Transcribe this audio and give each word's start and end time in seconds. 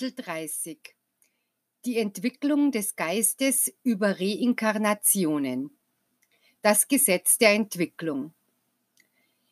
Kapitel 0.00 0.24
30 0.24 0.78
Die 1.84 1.98
Entwicklung 1.98 2.72
des 2.72 2.96
Geistes 2.96 3.70
über 3.82 4.18
Reinkarnationen. 4.18 5.76
Das 6.62 6.88
Gesetz 6.88 7.36
der 7.36 7.50
Entwicklung. 7.50 8.32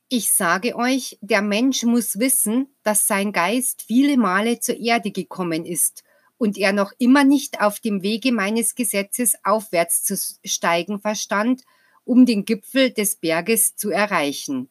Ich 0.08 0.32
sage 0.32 0.74
euch, 0.74 1.18
der 1.20 1.42
Mensch 1.42 1.82
muss 1.82 2.18
wissen, 2.18 2.74
dass 2.82 3.06
sein 3.06 3.32
Geist 3.32 3.82
viele 3.82 4.16
Male 4.16 4.58
zur 4.58 4.78
Erde 4.78 5.10
gekommen 5.10 5.66
ist 5.66 6.02
und 6.38 6.56
er 6.56 6.72
noch 6.72 6.92
immer 6.96 7.24
nicht 7.24 7.60
auf 7.60 7.78
dem 7.78 8.02
Wege 8.02 8.32
meines 8.32 8.74
Gesetzes 8.74 9.34
aufwärts 9.44 10.02
zu 10.02 10.16
steigen 10.46 10.98
verstand, 10.98 11.62
um 12.04 12.24
den 12.24 12.46
Gipfel 12.46 12.90
des 12.90 13.16
Berges 13.16 13.76
zu 13.76 13.90
erreichen 13.90 14.70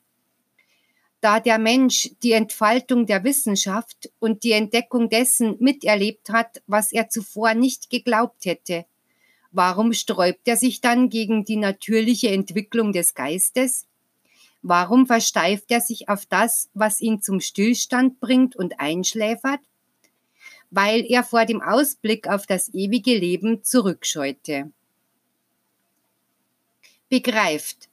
da 1.21 1.39
der 1.39 1.57
Mensch 1.57 2.11
die 2.21 2.33
Entfaltung 2.33 3.05
der 3.05 3.23
Wissenschaft 3.23 4.09
und 4.19 4.43
die 4.43 4.51
Entdeckung 4.51 5.09
dessen 5.09 5.57
miterlebt 5.59 6.29
hat, 6.29 6.61
was 6.67 6.91
er 6.91 7.09
zuvor 7.09 7.53
nicht 7.53 7.89
geglaubt 7.89 8.45
hätte. 8.45 8.85
Warum 9.51 9.93
sträubt 9.93 10.47
er 10.47 10.57
sich 10.57 10.81
dann 10.81 11.09
gegen 11.09 11.43
die 11.43 11.55
natürliche 11.55 12.29
Entwicklung 12.29 12.93
des 12.93 13.15
Geistes? 13.15 13.87
Warum 14.61 15.07
versteift 15.07 15.71
er 15.71 15.81
sich 15.81 16.09
auf 16.09 16.25
das, 16.25 16.69
was 16.73 17.01
ihn 17.01 17.21
zum 17.21 17.39
Stillstand 17.39 18.19
bringt 18.19 18.55
und 18.55 18.79
einschläfert? 18.79 19.61
Weil 20.69 21.05
er 21.09 21.23
vor 21.23 21.45
dem 21.45 21.61
Ausblick 21.61 22.27
auf 22.27 22.45
das 22.45 22.73
ewige 22.73 23.17
Leben 23.17 23.63
zurückscheute. 23.63 24.71
Begreift, 27.09 27.86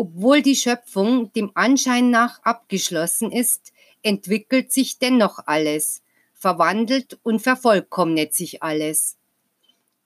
obwohl 0.00 0.40
die 0.40 0.56
Schöpfung 0.56 1.30
dem 1.34 1.50
Anschein 1.52 2.08
nach 2.08 2.42
abgeschlossen 2.42 3.30
ist, 3.30 3.70
entwickelt 4.02 4.72
sich 4.72 4.98
dennoch 4.98 5.40
alles, 5.44 6.00
verwandelt 6.32 7.20
und 7.22 7.40
vervollkommnet 7.40 8.32
sich 8.32 8.62
alles. 8.62 9.18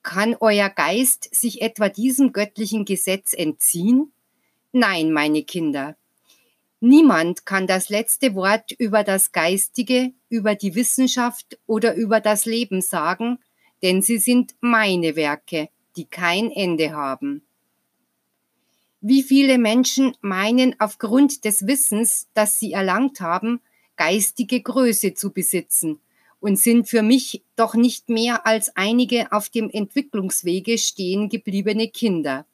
Kann 0.02 0.34
euer 0.40 0.68
Geist 0.68 1.32
sich 1.32 1.62
etwa 1.62 1.88
diesem 1.88 2.32
göttlichen 2.32 2.84
Gesetz 2.84 3.34
entziehen? 3.34 4.12
Nein, 4.72 5.12
meine 5.12 5.44
Kinder. 5.44 5.96
Niemand 6.80 7.46
kann 7.46 7.68
das 7.68 7.88
letzte 7.88 8.34
Wort 8.34 8.72
über 8.72 9.04
das 9.04 9.30
Geistige, 9.30 10.12
über 10.28 10.56
die 10.56 10.74
Wissenschaft 10.74 11.56
oder 11.68 11.94
über 11.94 12.18
das 12.18 12.46
Leben 12.46 12.82
sagen, 12.82 13.38
denn 13.84 14.02
sie 14.02 14.18
sind 14.18 14.56
meine 14.58 15.14
Werke, 15.14 15.68
die 15.96 16.06
kein 16.06 16.50
Ende 16.50 16.94
haben. 16.94 17.43
Wie 19.06 19.22
viele 19.22 19.58
Menschen 19.58 20.16
meinen 20.22 20.80
aufgrund 20.80 21.44
des 21.44 21.66
Wissens, 21.66 22.26
das 22.32 22.58
sie 22.58 22.72
erlangt 22.72 23.20
haben, 23.20 23.60
geistige 23.96 24.62
Größe 24.62 25.12
zu 25.12 25.30
besitzen 25.30 26.00
und 26.40 26.58
sind 26.58 26.88
für 26.88 27.02
mich 27.02 27.42
doch 27.54 27.74
nicht 27.74 28.08
mehr 28.08 28.46
als 28.46 28.74
einige 28.76 29.30
auf 29.30 29.50
dem 29.50 29.68
Entwicklungswege 29.68 30.78
stehen 30.78 31.28
gebliebene 31.28 31.88
Kinder. 31.88 32.46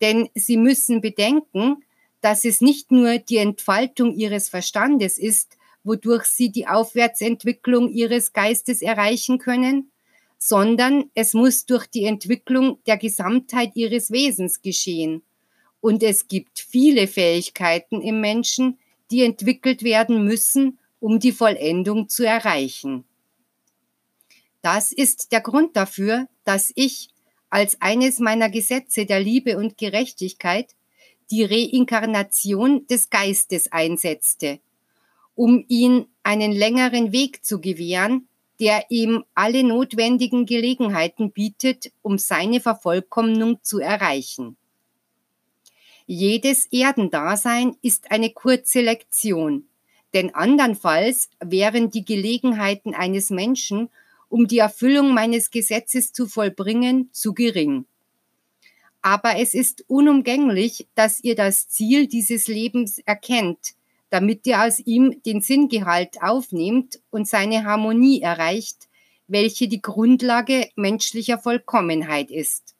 Denn 0.00 0.30
sie 0.34 0.56
müssen 0.56 1.02
bedenken, 1.02 1.84
dass 2.22 2.46
es 2.46 2.62
nicht 2.62 2.90
nur 2.90 3.18
die 3.18 3.36
Entfaltung 3.36 4.14
ihres 4.14 4.48
Verstandes 4.48 5.18
ist, 5.18 5.58
wodurch 5.84 6.24
sie 6.24 6.48
die 6.50 6.66
Aufwärtsentwicklung 6.66 7.90
ihres 7.90 8.32
Geistes 8.32 8.80
erreichen 8.80 9.36
können, 9.36 9.90
sondern 10.38 11.10
es 11.14 11.34
muss 11.34 11.66
durch 11.66 11.86
die 11.86 12.04
Entwicklung 12.04 12.78
der 12.86 12.96
Gesamtheit 12.96 13.72
ihres 13.74 14.10
Wesens 14.10 14.62
geschehen. 14.62 15.22
Und 15.80 16.02
es 16.02 16.28
gibt 16.28 16.58
viele 16.58 17.06
Fähigkeiten 17.06 18.00
im 18.00 18.20
Menschen, 18.20 18.78
die 19.10 19.22
entwickelt 19.22 19.82
werden 19.82 20.24
müssen, 20.24 20.78
um 21.00 21.20
die 21.20 21.32
Vollendung 21.32 22.08
zu 22.08 22.24
erreichen. 22.24 23.04
Das 24.62 24.92
ist 24.92 25.30
der 25.32 25.40
Grund 25.40 25.76
dafür, 25.76 26.26
dass 26.44 26.72
ich 26.74 27.10
als 27.50 27.80
eines 27.80 28.18
meiner 28.18 28.50
Gesetze 28.50 29.06
der 29.06 29.20
Liebe 29.20 29.56
und 29.56 29.78
Gerechtigkeit 29.78 30.74
die 31.30 31.44
Reinkarnation 31.44 32.86
des 32.86 33.10
Geistes 33.10 33.70
einsetzte, 33.70 34.60
um 35.34 35.64
ihn 35.68 36.06
einen 36.22 36.52
längeren 36.52 37.12
Weg 37.12 37.44
zu 37.44 37.60
gewähren, 37.60 38.28
der 38.60 38.86
ihm 38.90 39.24
alle 39.34 39.62
notwendigen 39.62 40.46
Gelegenheiten 40.46 41.32
bietet, 41.32 41.92
um 42.02 42.18
seine 42.18 42.60
Vervollkommnung 42.60 43.62
zu 43.62 43.78
erreichen. 43.78 44.56
Jedes 46.06 46.66
Erdendasein 46.66 47.76
ist 47.82 48.10
eine 48.10 48.30
kurze 48.30 48.80
Lektion, 48.80 49.66
denn 50.14 50.34
andernfalls 50.34 51.28
wären 51.40 51.90
die 51.90 52.04
Gelegenheiten 52.04 52.94
eines 52.94 53.30
Menschen, 53.30 53.90
um 54.28 54.46
die 54.46 54.58
Erfüllung 54.58 55.14
meines 55.14 55.50
Gesetzes 55.50 56.12
zu 56.12 56.26
vollbringen, 56.26 57.10
zu 57.12 57.34
gering. 57.34 57.86
Aber 59.02 59.36
es 59.38 59.54
ist 59.54 59.84
unumgänglich, 59.88 60.88
dass 60.94 61.22
ihr 61.22 61.36
das 61.36 61.68
Ziel 61.68 62.08
dieses 62.08 62.48
Lebens 62.48 62.98
erkennt, 62.98 63.75
damit 64.10 64.46
ihr 64.46 64.62
aus 64.62 64.78
ihm 64.80 65.22
den 65.24 65.40
Sinngehalt 65.40 66.22
aufnehmt 66.22 67.00
und 67.10 67.28
seine 67.28 67.64
Harmonie 67.64 68.20
erreicht, 68.20 68.88
welche 69.28 69.68
die 69.68 69.82
Grundlage 69.82 70.68
menschlicher 70.76 71.38
Vollkommenheit 71.38 72.30
ist 72.30 72.76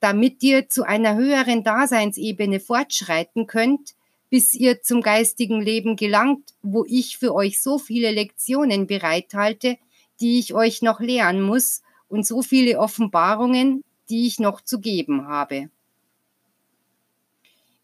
damit 0.00 0.42
ihr 0.42 0.68
zu 0.68 0.84
einer 0.84 1.16
höheren 1.16 1.64
Daseinsebene 1.64 2.60
fortschreiten 2.60 3.46
könnt, 3.46 3.94
bis 4.28 4.54
ihr 4.54 4.82
zum 4.82 5.02
geistigen 5.02 5.60
Leben 5.60 5.96
gelangt, 5.96 6.54
wo 6.62 6.84
ich 6.86 7.16
für 7.18 7.34
euch 7.34 7.60
so 7.60 7.78
viele 7.78 8.10
Lektionen 8.10 8.86
bereithalte, 8.86 9.78
die 10.20 10.38
ich 10.38 10.54
euch 10.54 10.82
noch 10.82 11.00
lehren 11.00 11.40
muss 11.40 11.82
und 12.08 12.26
so 12.26 12.42
viele 12.42 12.78
Offenbarungen, 12.78 13.82
die 14.08 14.26
ich 14.26 14.38
noch 14.38 14.60
zu 14.60 14.80
geben 14.80 15.26
habe. 15.26 15.70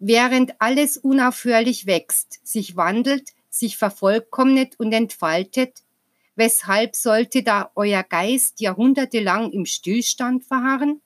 Während 0.05 0.61
alles 0.61 0.97
unaufhörlich 0.97 1.87
wächst, 1.87 2.41
sich 2.43 2.75
wandelt, 2.75 3.31
sich 3.51 3.77
vervollkommnet 3.77 4.81
und 4.81 4.93
entfaltet, 4.93 5.85
weshalb 6.35 6.97
sollte 6.97 7.45
da 7.45 7.71
euer 7.77 8.03
Geist 8.03 8.61
jahrhundertelang 8.61 9.53
im 9.53 9.65
Stillstand 9.65 10.43
verharren? 10.43 11.01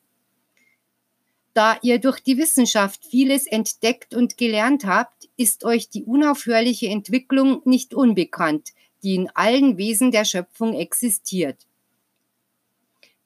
Da 1.53 1.79
ihr 1.83 1.99
durch 1.99 2.21
die 2.21 2.39
Wissenschaft 2.39 3.05
vieles 3.05 3.47
entdeckt 3.47 4.15
und 4.15 4.39
gelernt 4.39 4.87
habt, 4.87 5.29
ist 5.37 5.65
euch 5.65 5.91
die 5.91 6.05
unaufhörliche 6.05 6.87
Entwicklung 6.87 7.61
nicht 7.67 7.93
unbekannt, 7.93 8.71
die 9.03 9.15
in 9.15 9.29
allen 9.35 9.77
Wesen 9.77 10.11
der 10.11 10.25
Schöpfung 10.25 10.73
existiert. 10.73 11.67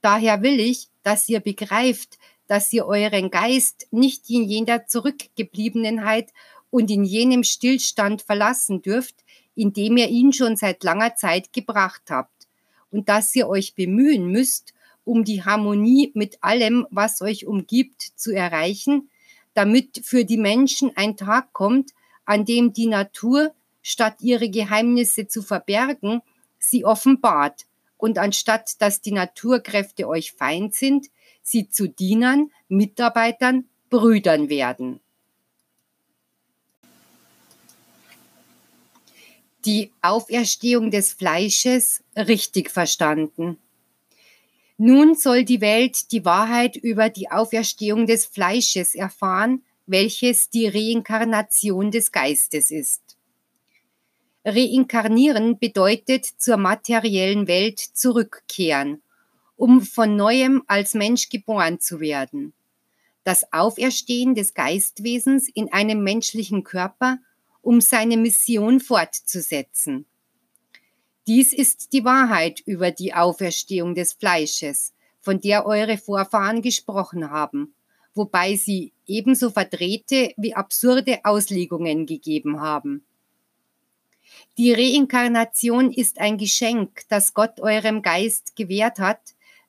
Daher 0.01 0.43
will 0.43 0.59
ich, 0.59 0.89
dass 1.05 1.29
ihr 1.29 1.39
begreift, 1.39 2.19
dass 2.51 2.73
ihr 2.73 2.85
euren 2.85 3.31
Geist 3.31 3.87
nicht 3.93 4.29
in 4.29 4.43
jener 4.43 4.85
Zurückgebliebenheit 4.85 6.33
und 6.71 6.91
in 6.91 7.05
jenem 7.05 7.45
Stillstand 7.45 8.23
verlassen 8.23 8.83
dürft, 8.83 9.15
in 9.55 9.73
dem 9.73 9.97
ihr 9.97 10.09
ihn 10.09 10.33
schon 10.33 10.57
seit 10.57 10.83
langer 10.83 11.15
Zeit 11.15 11.53
gebracht 11.53 12.03
habt, 12.11 12.49
und 12.91 13.09
dass 13.09 13.37
ihr 13.37 13.49
euch 13.49 13.77
bemühen 13.77 14.33
müsst, 14.33 14.75
um 15.05 15.23
die 15.23 15.45
Harmonie 15.45 16.11
mit 16.15 16.43
allem, 16.43 16.89
was 16.91 17.23
euch 17.23 17.47
umgibt, 17.47 18.03
zu 18.17 18.33
erreichen, 18.33 19.11
damit 19.55 20.01
für 20.03 20.25
die 20.25 20.37
Menschen 20.37 20.91
ein 20.97 21.17
Tag 21.17 21.53
kommt, 21.53 21.93
an 22.25 22.45
dem 22.45 22.73
die 22.73 22.89
Natur, 22.89 23.55
statt 23.81 24.17
ihre 24.23 24.51
Geheimnisse 24.51 25.29
zu 25.29 25.43
verbergen, 25.43 26.21
sie 26.59 26.85
offenbart 26.85 27.67
und 28.03 28.19
anstatt 28.19 28.81
dass 28.81 29.01
die 29.01 29.13
Naturkräfte 29.13 30.09
euch 30.09 30.33
Feind 30.33 30.75
sind, 30.75 31.09
sie 31.43 31.69
zu 31.69 31.89
Dienern, 31.89 32.51
Mitarbeitern, 32.69 33.69
Brüdern 33.89 34.49
werden. 34.49 35.01
Die 39.65 39.93
Auferstehung 40.01 40.91
des 40.91 41.13
Fleisches 41.13 42.03
richtig 42.17 42.71
verstanden. 42.71 43.59
Nun 44.79 45.15
soll 45.15 45.45
die 45.45 45.61
Welt 45.61 46.11
die 46.13 46.25
Wahrheit 46.25 46.77
über 46.77 47.11
die 47.11 47.31
Auferstehung 47.31 48.07
des 48.07 48.25
Fleisches 48.25 48.95
erfahren, 48.95 49.63
welches 49.87 50.49
die 50.49 50.67
Reinkarnation 50.67 51.91
des 51.91 52.13
Geistes 52.13 52.71
ist. 52.71 53.10
Reinkarnieren 54.45 55.59
bedeutet 55.59 56.25
zur 56.25 56.57
materiellen 56.57 57.47
Welt 57.47 57.79
zurückkehren, 57.79 59.03
um 59.57 59.83
von 59.83 60.17
neuem 60.17 60.63
als 60.67 60.95
Mensch 60.95 61.29
geboren 61.29 61.79
zu 61.79 62.01
werden. 62.01 62.55
Das 63.23 63.53
Auferstehen 63.53 64.35
des 64.35 64.55
Geistwesens 64.55 65.49
in 65.53 65.71
einem 65.73 66.03
menschlichen 66.03 66.65
Körper, 66.65 67.19
um 67.61 67.83
seine 67.83 68.17
Mission 68.17 68.81
fortzusetzen. 68.81 70.07
Dies 71.27 71.53
ist 71.53 71.93
die 71.93 72.07
Wahrheit 72.07 72.61
über 72.65 72.91
die 72.91 73.13
Auferstehung 73.13 73.95
des 73.95 74.15
Fleisches, 74.15 74.95
von 75.21 75.39
der 75.43 75.67
eure 75.67 75.99
Vorfahren 75.99 76.63
gesprochen 76.63 77.31
haben, 77.31 77.75
wobei 78.15 78.57
sie 78.57 78.95
ebenso 79.07 79.51
verdrehte 79.51 80.33
wie 80.39 80.55
absurde 80.55 81.21
Auslegungen 81.25 82.07
gegeben 82.07 82.61
haben. 82.61 83.05
Die 84.59 84.73
Reinkarnation 84.73 85.93
ist 85.93 86.19
ein 86.19 86.37
Geschenk, 86.37 87.03
das 87.09 87.35
Gott 87.35 87.61
eurem 87.61 88.03
Geist 88.03 88.57
gewährt 88.57 88.99
hat, 88.99 89.21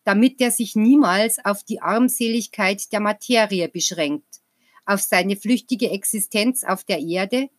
damit 0.04 0.42
er 0.42 0.52
sich 0.52 0.76
niemals 0.76 1.44
auf 1.44 1.64
die 1.64 1.82
Armseligkeit 1.82 2.92
der 2.92 3.00
Materie 3.00 3.70
beschränkt, 3.70 4.42
auf 4.86 5.02
seine 5.02 5.36
flüchtige 5.36 5.92
Existenz 5.92 6.64
auf 6.64 6.84
der 6.84 7.00
Erde, 7.00 7.50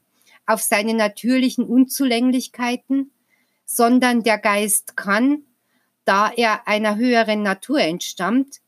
auf 0.46 0.60
seine 0.60 0.94
natürlichen 0.94 1.64
Unzulänglichkeiten, 1.64 3.12
sondern 3.64 4.22
der 4.22 4.38
Geist 4.38 4.96
kann, 4.96 5.44
da 6.04 6.30
er 6.30 6.66
einer 6.66 6.96
höheren 6.96 7.42
Natur 7.42 7.80
entstammt, 7.80 8.60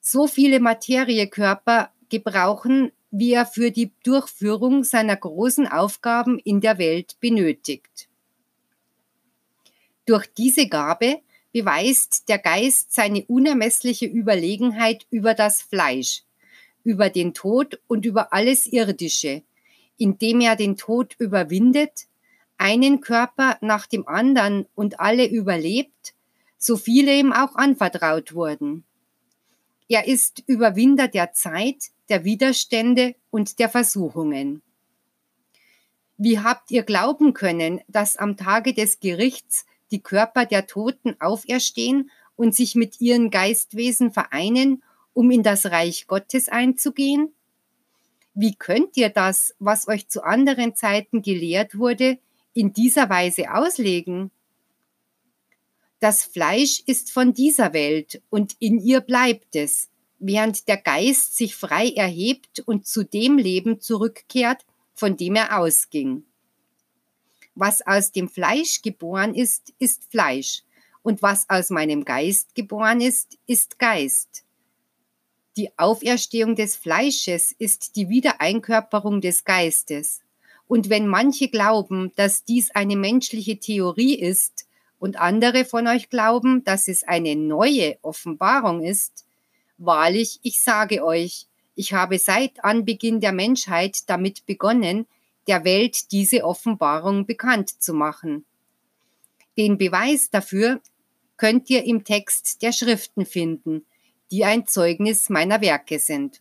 so 0.00 0.26
viele 0.26 0.60
Materiekörper 0.60 1.90
gebrauchen, 2.10 2.92
wie 3.10 3.32
er 3.32 3.46
für 3.46 3.70
die 3.70 3.92
Durchführung 4.04 4.84
seiner 4.84 5.16
großen 5.16 5.66
Aufgaben 5.66 6.38
in 6.38 6.60
der 6.60 6.78
Welt 6.78 7.16
benötigt. 7.20 8.08
Durch 10.04 10.26
diese 10.34 10.68
Gabe 10.68 11.20
beweist 11.52 12.28
der 12.28 12.38
Geist 12.38 12.92
seine 12.92 13.24
unermessliche 13.24 14.06
Überlegenheit 14.06 15.06
über 15.10 15.34
das 15.34 15.62
Fleisch, 15.62 16.22
über 16.84 17.10
den 17.10 17.34
Tod 17.34 17.80
und 17.86 18.04
über 18.04 18.32
alles 18.32 18.66
Irdische, 18.66 19.42
indem 19.96 20.40
er 20.40 20.56
den 20.56 20.76
Tod 20.76 21.16
überwindet, 21.18 22.06
einen 22.58 23.00
Körper 23.00 23.58
nach 23.60 23.86
dem 23.86 24.06
anderen 24.06 24.66
und 24.74 25.00
alle 25.00 25.26
überlebt, 25.26 26.14
so 26.58 26.76
viele 26.76 27.14
ihm 27.14 27.32
auch 27.32 27.54
anvertraut 27.54 28.34
wurden. 28.34 28.84
Er 29.88 30.06
ist 30.06 30.42
Überwinder 30.46 31.08
der 31.08 31.32
Zeit, 31.32 31.90
der 32.08 32.24
Widerstände 32.24 33.14
und 33.30 33.58
der 33.58 33.68
Versuchungen. 33.68 34.62
Wie 36.18 36.40
habt 36.40 36.70
ihr 36.70 36.82
glauben 36.82 37.34
können, 37.34 37.80
dass 37.88 38.16
am 38.16 38.36
Tage 38.36 38.72
des 38.74 39.00
Gerichts 39.00 39.66
die 39.90 40.00
Körper 40.00 40.46
der 40.46 40.66
Toten 40.66 41.16
auferstehen 41.20 42.10
und 42.36 42.54
sich 42.54 42.74
mit 42.74 43.00
ihren 43.00 43.30
Geistwesen 43.30 44.12
vereinen, 44.12 44.82
um 45.12 45.30
in 45.30 45.42
das 45.42 45.66
Reich 45.66 46.06
Gottes 46.06 46.48
einzugehen? 46.48 47.32
Wie 48.34 48.54
könnt 48.54 48.96
ihr 48.96 49.08
das, 49.08 49.54
was 49.58 49.88
euch 49.88 50.08
zu 50.08 50.22
anderen 50.24 50.74
Zeiten 50.74 51.22
gelehrt 51.22 51.78
wurde, 51.78 52.18
in 52.54 52.72
dieser 52.72 53.08
Weise 53.08 53.54
auslegen? 53.54 54.30
Das 56.00 56.24
Fleisch 56.24 56.82
ist 56.86 57.10
von 57.10 57.32
dieser 57.32 57.72
Welt 57.72 58.20
und 58.28 58.54
in 58.58 58.78
ihr 58.78 59.00
bleibt 59.00 59.56
es, 59.56 59.88
während 60.18 60.68
der 60.68 60.76
Geist 60.76 61.36
sich 61.36 61.56
frei 61.56 61.90
erhebt 61.90 62.60
und 62.60 62.86
zu 62.86 63.02
dem 63.02 63.38
Leben 63.38 63.80
zurückkehrt, 63.80 64.64
von 64.94 65.16
dem 65.16 65.36
er 65.36 65.58
ausging. 65.58 66.24
Was 67.54 67.86
aus 67.86 68.12
dem 68.12 68.28
Fleisch 68.28 68.82
geboren 68.82 69.34
ist, 69.34 69.72
ist 69.78 70.04
Fleisch, 70.04 70.62
und 71.02 71.22
was 71.22 71.48
aus 71.48 71.70
meinem 71.70 72.04
Geist 72.04 72.54
geboren 72.54 73.00
ist, 73.00 73.38
ist 73.46 73.78
Geist. 73.78 74.44
Die 75.56 75.70
Auferstehung 75.78 76.54
des 76.56 76.76
Fleisches 76.76 77.52
ist 77.52 77.96
die 77.96 78.10
Wiedereinkörperung 78.10 79.22
des 79.22 79.44
Geistes. 79.44 80.20
Und 80.68 80.90
wenn 80.90 81.06
manche 81.06 81.48
glauben, 81.48 82.12
dass 82.16 82.44
dies 82.44 82.72
eine 82.72 82.96
menschliche 82.96 83.58
Theorie 83.58 84.16
ist, 84.16 84.65
und 84.98 85.16
andere 85.18 85.64
von 85.64 85.86
euch 85.86 86.08
glauben, 86.08 86.64
dass 86.64 86.88
es 86.88 87.04
eine 87.04 87.36
neue 87.36 87.98
Offenbarung 88.02 88.82
ist, 88.82 89.26
Wahrlich, 89.78 90.40
ich 90.42 90.62
sage 90.62 91.04
euch, 91.04 91.46
ich 91.74 91.92
habe 91.92 92.18
seit 92.18 92.64
Anbeginn 92.64 93.20
der 93.20 93.32
Menschheit 93.32 94.08
damit 94.08 94.46
begonnen, 94.46 95.06
der 95.46 95.64
Welt 95.64 96.12
diese 96.12 96.44
Offenbarung 96.44 97.26
bekannt 97.26 97.82
zu 97.82 97.92
machen. 97.92 98.46
Den 99.58 99.76
Beweis 99.76 100.30
dafür 100.30 100.80
könnt 101.36 101.68
ihr 101.68 101.84
im 101.84 102.04
Text 102.04 102.62
der 102.62 102.72
Schriften 102.72 103.26
finden, 103.26 103.84
die 104.30 104.44
ein 104.44 104.66
Zeugnis 104.66 105.28
meiner 105.28 105.60
Werke 105.60 105.98
sind. 105.98 106.40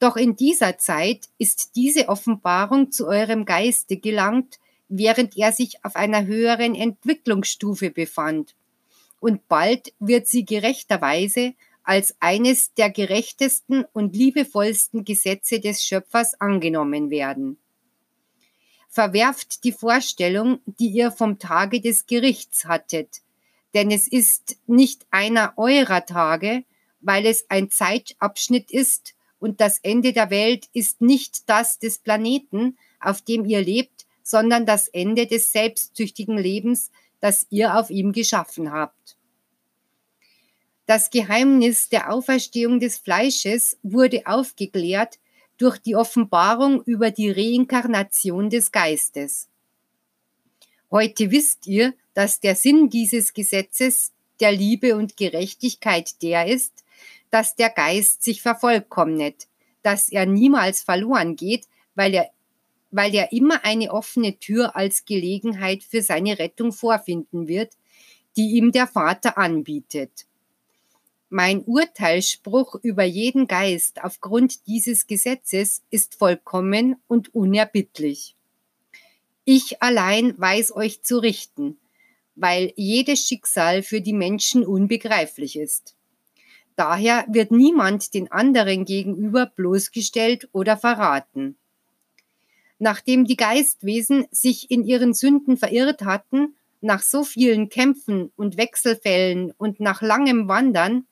Doch 0.00 0.16
in 0.16 0.34
dieser 0.34 0.76
Zeit 0.78 1.28
ist 1.38 1.76
diese 1.76 2.08
Offenbarung 2.08 2.90
zu 2.90 3.06
eurem 3.06 3.44
Geiste 3.44 3.96
gelangt, 3.96 4.58
während 4.88 5.36
er 5.36 5.52
sich 5.52 5.84
auf 5.84 5.96
einer 5.96 6.26
höheren 6.26 6.74
Entwicklungsstufe 6.74 7.90
befand. 7.90 8.54
Und 9.20 9.48
bald 9.48 9.92
wird 9.98 10.28
sie 10.28 10.44
gerechterweise 10.44 11.54
als 11.82 12.16
eines 12.20 12.72
der 12.74 12.90
gerechtesten 12.90 13.84
und 13.92 14.16
liebevollsten 14.16 15.04
Gesetze 15.04 15.60
des 15.60 15.84
Schöpfers 15.84 16.40
angenommen 16.40 17.10
werden. 17.10 17.58
Verwerft 18.88 19.64
die 19.64 19.72
Vorstellung, 19.72 20.60
die 20.66 20.88
ihr 20.88 21.10
vom 21.10 21.38
Tage 21.38 21.80
des 21.80 22.06
Gerichts 22.06 22.64
hattet, 22.64 23.22
denn 23.74 23.90
es 23.90 24.08
ist 24.08 24.56
nicht 24.66 25.06
einer 25.10 25.54
eurer 25.56 26.06
Tage, 26.06 26.64
weil 27.00 27.26
es 27.26 27.44
ein 27.50 27.70
Zeitabschnitt 27.70 28.70
ist 28.70 29.14
und 29.38 29.60
das 29.60 29.78
Ende 29.80 30.12
der 30.12 30.30
Welt 30.30 30.68
ist 30.72 31.02
nicht 31.02 31.50
das 31.50 31.78
des 31.78 31.98
Planeten, 31.98 32.78
auf 32.98 33.20
dem 33.20 33.44
ihr 33.44 33.60
lebt, 33.60 34.03
sondern 34.24 34.66
das 34.66 34.88
Ende 34.88 35.28
des 35.28 35.52
selbstsüchtigen 35.52 36.36
Lebens, 36.36 36.90
das 37.20 37.46
ihr 37.50 37.78
auf 37.78 37.90
ihm 37.90 38.12
geschaffen 38.12 38.72
habt. 38.72 39.16
Das 40.86 41.10
Geheimnis 41.10 41.88
der 41.88 42.12
Auferstehung 42.12 42.80
des 42.80 42.98
Fleisches 42.98 43.78
wurde 43.82 44.26
aufgeklärt 44.26 45.18
durch 45.56 45.78
die 45.78 45.94
Offenbarung 45.94 46.82
über 46.82 47.10
die 47.10 47.30
Reinkarnation 47.30 48.50
des 48.50 48.72
Geistes. 48.72 49.48
Heute 50.90 51.30
wisst 51.30 51.66
ihr, 51.66 51.94
dass 52.12 52.40
der 52.40 52.56
Sinn 52.56 52.90
dieses 52.90 53.32
Gesetzes 53.32 54.12
der 54.40 54.52
Liebe 54.52 54.96
und 54.96 55.16
Gerechtigkeit 55.16 56.22
der 56.22 56.46
ist, 56.46 56.84
dass 57.30 57.56
der 57.56 57.70
Geist 57.70 58.22
sich 58.22 58.42
vervollkommnet, 58.42 59.48
dass 59.82 60.08
er 60.10 60.26
niemals 60.26 60.82
verloren 60.82 61.36
geht, 61.36 61.66
weil 61.94 62.14
er, 62.14 62.30
weil 62.94 63.12
er 63.12 63.32
immer 63.32 63.64
eine 63.64 63.90
offene 63.90 64.38
Tür 64.38 64.76
als 64.76 65.04
Gelegenheit 65.04 65.82
für 65.82 66.00
seine 66.00 66.38
Rettung 66.38 66.70
vorfinden 66.70 67.48
wird, 67.48 67.72
die 68.36 68.52
ihm 68.52 68.70
der 68.70 68.86
Vater 68.86 69.36
anbietet. 69.36 70.26
Mein 71.28 71.64
Urteilsspruch 71.64 72.76
über 72.82 73.02
jeden 73.02 73.48
Geist 73.48 74.04
aufgrund 74.04 74.68
dieses 74.68 75.08
Gesetzes 75.08 75.82
ist 75.90 76.14
vollkommen 76.14 76.94
und 77.08 77.34
unerbittlich. 77.34 78.36
Ich 79.44 79.82
allein 79.82 80.38
weiß 80.38 80.76
euch 80.76 81.02
zu 81.02 81.18
richten, 81.18 81.78
weil 82.36 82.72
jedes 82.76 83.26
Schicksal 83.26 83.82
für 83.82 84.02
die 84.02 84.12
Menschen 84.12 84.64
unbegreiflich 84.64 85.56
ist. 85.56 85.96
Daher 86.76 87.26
wird 87.28 87.50
niemand 87.50 88.14
den 88.14 88.30
anderen 88.30 88.84
gegenüber 88.84 89.46
bloßgestellt 89.46 90.48
oder 90.52 90.76
verraten. 90.76 91.56
Nachdem 92.78 93.24
die 93.24 93.36
Geistwesen 93.36 94.26
sich 94.30 94.70
in 94.70 94.84
ihren 94.84 95.14
Sünden 95.14 95.56
verirrt 95.56 96.02
hatten, 96.02 96.54
nach 96.80 97.02
so 97.02 97.24
vielen 97.24 97.68
Kämpfen 97.68 98.30
und 98.36 98.56
Wechselfällen 98.56 99.52
und 99.56 99.80
nach 99.80 100.02
langem 100.02 100.48
Wandern, 100.48 101.06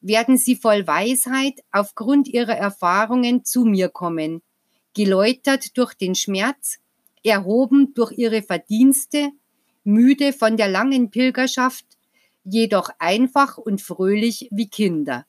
werden 0.00 0.36
sie 0.36 0.56
voll 0.56 0.86
Weisheit 0.86 1.60
aufgrund 1.72 2.28
ihrer 2.28 2.56
Erfahrungen 2.56 3.44
zu 3.44 3.64
mir 3.64 3.88
kommen, 3.88 4.42
geläutert 4.94 5.76
durch 5.76 5.94
den 5.94 6.14
Schmerz, 6.14 6.78
erhoben 7.22 7.94
durch 7.94 8.12
ihre 8.12 8.42
Verdienste, 8.42 9.30
müde 9.84 10.32
von 10.32 10.56
der 10.56 10.68
langen 10.68 11.10
Pilgerschaft, 11.10 11.84
jedoch 12.44 12.90
einfach 12.98 13.58
und 13.58 13.82
fröhlich 13.82 14.48
wie 14.50 14.68
Kinder. 14.68 15.26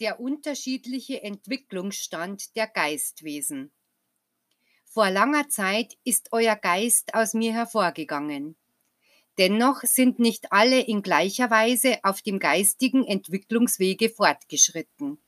Der 0.00 0.18
unterschiedliche 0.18 1.22
Entwicklungsstand 1.22 2.56
der 2.56 2.66
Geistwesen. 2.66 3.70
Vor 4.84 5.08
langer 5.08 5.48
Zeit 5.48 5.96
ist 6.02 6.30
euer 6.32 6.56
Geist 6.56 7.14
aus 7.14 7.32
mir 7.32 7.52
hervorgegangen. 7.52 8.56
Dennoch 9.38 9.82
sind 9.82 10.18
nicht 10.18 10.50
alle 10.50 10.80
in 10.80 11.02
gleicher 11.02 11.48
Weise 11.48 11.98
auf 12.02 12.22
dem 12.22 12.40
geistigen 12.40 13.06
Entwicklungswege 13.06 14.10
fortgeschritten. 14.10 15.18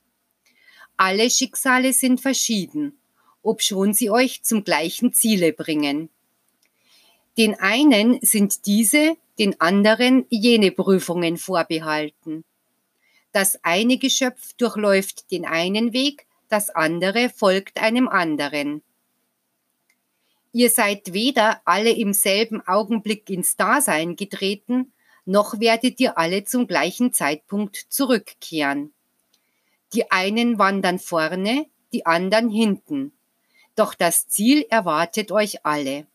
Alle 0.97 1.29
Schicksale 1.29 1.93
sind 1.93 2.19
verschieden, 2.19 2.99
obschon 3.41 3.93
sie 3.93 4.09
euch 4.09 4.43
zum 4.43 4.65
gleichen 4.65 5.13
Ziele 5.13 5.53
bringen. 5.53 6.09
Den 7.37 7.55
einen 7.55 8.19
sind 8.21 8.65
diese, 8.65 9.15
den 9.39 9.61
anderen 9.61 10.25
jene 10.29 10.71
Prüfungen 10.71 11.37
vorbehalten. 11.37 12.43
Das 13.37 13.59
eine 13.63 13.99
Geschöpf 13.99 14.53
durchläuft 14.53 15.29
den 15.29 15.45
einen 15.45 15.93
Weg, 15.93 16.25
das 16.49 16.71
andere 16.71 17.29
folgt 17.29 17.79
einem 17.79 18.07
anderen. 18.07 18.81
Ihr 20.53 20.71
seid 20.71 21.13
weder 21.13 21.61
alle 21.63 21.91
im 21.91 22.13
selben 22.13 22.67
Augenblick 22.67 23.29
ins 23.29 23.55
Dasein 23.55 24.15
getreten, 24.15 24.91
noch 25.25 25.59
werdet 25.59 25.99
ihr 25.99 26.17
alle 26.17 26.45
zum 26.45 26.65
gleichen 26.65 27.13
Zeitpunkt 27.13 27.75
zurückkehren. 27.89 28.91
Die 29.93 30.09
einen 30.09 30.57
wandern 30.57 30.97
vorne, 30.97 31.67
die 31.93 32.07
anderen 32.07 32.49
hinten. 32.49 33.11
Doch 33.75 33.93
das 33.93 34.27
Ziel 34.27 34.65
erwartet 34.71 35.31
euch 35.31 35.63
alle. 35.63 36.07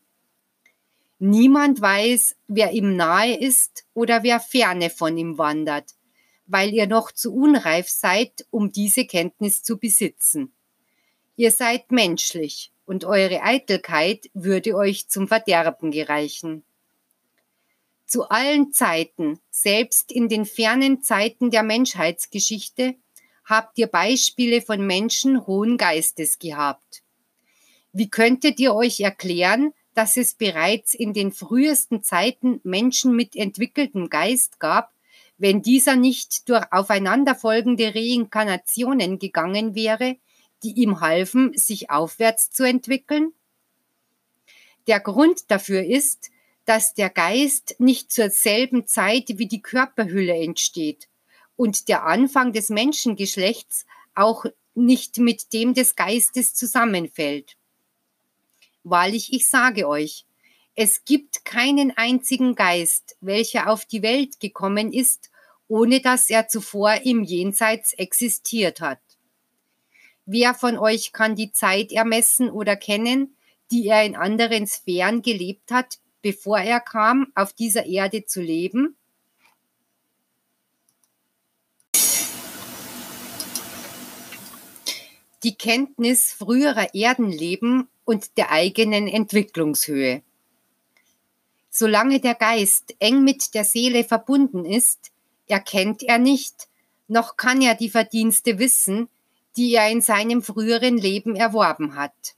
Niemand 1.19 1.79
weiß, 1.79 2.35
wer 2.49 2.73
ihm 2.73 2.97
nahe 2.97 3.37
ist 3.37 3.85
oder 3.93 4.23
wer 4.23 4.41
ferne 4.41 4.89
von 4.89 5.17
ihm 5.17 5.37
wandert, 5.37 5.85
weil 6.45 6.73
ihr 6.73 6.87
noch 6.87 7.11
zu 7.11 7.33
unreif 7.33 7.89
seid, 7.89 8.45
um 8.51 8.71
diese 8.71 9.05
Kenntnis 9.05 9.63
zu 9.63 9.77
besitzen. 9.77 10.53
Ihr 11.35 11.51
seid 11.51 11.91
menschlich 11.91 12.71
und 12.85 13.05
eure 13.05 13.41
Eitelkeit 13.41 14.29
würde 14.33 14.75
euch 14.75 15.07
zum 15.07 15.27
Verderben 15.27 15.91
gereichen. 15.91 16.63
Zu 18.05 18.29
allen 18.29 18.71
Zeiten, 18.73 19.39
selbst 19.49 20.11
in 20.11 20.29
den 20.29 20.45
fernen 20.45 21.01
Zeiten 21.01 21.49
der 21.49 21.63
Menschheitsgeschichte, 21.63 22.95
habt 23.45 23.77
ihr 23.77 23.87
Beispiele 23.87 24.61
von 24.61 24.85
Menschen 24.85 25.47
hohen 25.47 25.77
Geistes 25.77 26.37
gehabt. 26.39 27.01
Wie 27.91 28.09
könntet 28.09 28.59
ihr 28.59 28.73
euch 28.75 28.99
erklären, 28.99 29.73
dass 29.93 30.17
es 30.17 30.33
bereits 30.33 30.93
in 30.93 31.13
den 31.13 31.31
frühesten 31.31 32.03
Zeiten 32.03 32.59
Menschen 32.63 33.15
mit 33.15 33.35
entwickeltem 33.35 34.09
Geist 34.09 34.59
gab, 34.59 34.92
wenn 35.43 35.61
dieser 35.61 35.97
nicht 35.97 36.47
durch 36.47 36.63
aufeinanderfolgende 36.71 37.93
Reinkarnationen 37.93 39.19
gegangen 39.19 39.75
wäre, 39.75 40.15
die 40.63 40.71
ihm 40.71 41.01
halfen, 41.01 41.51
sich 41.57 41.89
aufwärts 41.89 42.49
zu 42.49 42.63
entwickeln? 42.63 43.33
Der 44.87 45.01
Grund 45.01 45.51
dafür 45.51 45.83
ist, 45.83 46.31
dass 46.63 46.93
der 46.93 47.09
Geist 47.09 47.75
nicht 47.77 48.13
zur 48.13 48.29
selben 48.29 48.87
Zeit 48.87 49.37
wie 49.37 49.47
die 49.47 49.61
Körperhülle 49.61 50.33
entsteht 50.33 51.09
und 51.57 51.89
der 51.89 52.05
Anfang 52.05 52.53
des 52.53 52.69
Menschengeschlechts 52.69 53.85
auch 54.15 54.45
nicht 54.75 55.17
mit 55.17 55.51
dem 55.51 55.73
des 55.73 55.97
Geistes 55.97 56.55
zusammenfällt. 56.55 57.57
Wahrlich, 58.85 59.33
ich 59.33 59.49
sage 59.49 59.89
euch, 59.89 60.23
es 60.75 61.03
gibt 61.03 61.43
keinen 61.43 61.91
einzigen 61.97 62.55
Geist, 62.55 63.17
welcher 63.19 63.69
auf 63.69 63.83
die 63.83 64.03
Welt 64.03 64.39
gekommen 64.39 64.93
ist, 64.93 65.31
ohne 65.73 66.01
dass 66.01 66.29
er 66.29 66.47
zuvor 66.47 67.01
im 67.03 67.23
Jenseits 67.23 67.93
existiert 67.93 68.79
hat. 68.79 68.99
Wer 70.27 70.53
von 70.53 70.77
euch 70.77 71.13
kann 71.13 71.35
die 71.35 71.51
Zeit 71.51 71.91
ermessen 71.91 72.51
oder 72.51 72.75
kennen, 72.75 73.35
die 73.71 73.87
er 73.87 74.05
in 74.05 74.15
anderen 74.15 74.67
Sphären 74.67 75.23
gelebt 75.23 75.71
hat, 75.71 75.97
bevor 76.21 76.59
er 76.59 76.79
kam, 76.79 77.31
auf 77.33 77.53
dieser 77.53 77.87
Erde 77.87 78.27
zu 78.27 78.39
leben? 78.39 78.95
Die 85.41 85.55
Kenntnis 85.55 86.33
früherer 86.33 86.93
Erdenleben 86.93 87.87
und 88.05 88.37
der 88.37 88.51
eigenen 88.51 89.07
Entwicklungshöhe. 89.07 90.21
Solange 91.71 92.19
der 92.19 92.35
Geist 92.35 92.95
eng 92.99 93.23
mit 93.23 93.55
der 93.55 93.65
Seele 93.65 94.03
verbunden 94.03 94.65
ist, 94.65 95.12
erkennt 95.47 96.03
er 96.03 96.17
nicht, 96.17 96.67
noch 97.07 97.37
kann 97.37 97.61
er 97.61 97.75
die 97.75 97.89
Verdienste 97.89 98.59
wissen, 98.59 99.09
die 99.55 99.73
er 99.75 99.89
in 99.89 100.01
seinem 100.01 100.41
früheren 100.41 100.97
Leben 100.97 101.35
erworben 101.35 101.95
hat. 101.95 102.35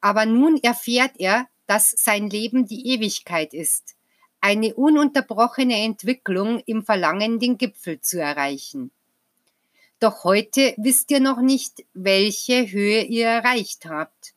Aber 0.00 0.26
nun 0.26 0.62
erfährt 0.62 1.12
er, 1.18 1.48
dass 1.66 1.90
sein 1.90 2.28
Leben 2.28 2.66
die 2.66 2.88
Ewigkeit 2.88 3.54
ist, 3.54 3.94
eine 4.40 4.74
ununterbrochene 4.74 5.82
Entwicklung 5.82 6.60
im 6.66 6.84
Verlangen, 6.84 7.38
den 7.38 7.58
Gipfel 7.58 8.00
zu 8.00 8.20
erreichen. 8.20 8.90
Doch 10.00 10.24
heute 10.24 10.74
wisst 10.78 11.12
ihr 11.12 11.20
noch 11.20 11.40
nicht, 11.40 11.84
welche 11.94 12.70
Höhe 12.70 13.04
ihr 13.04 13.28
erreicht 13.28 13.86
habt. 13.86 14.34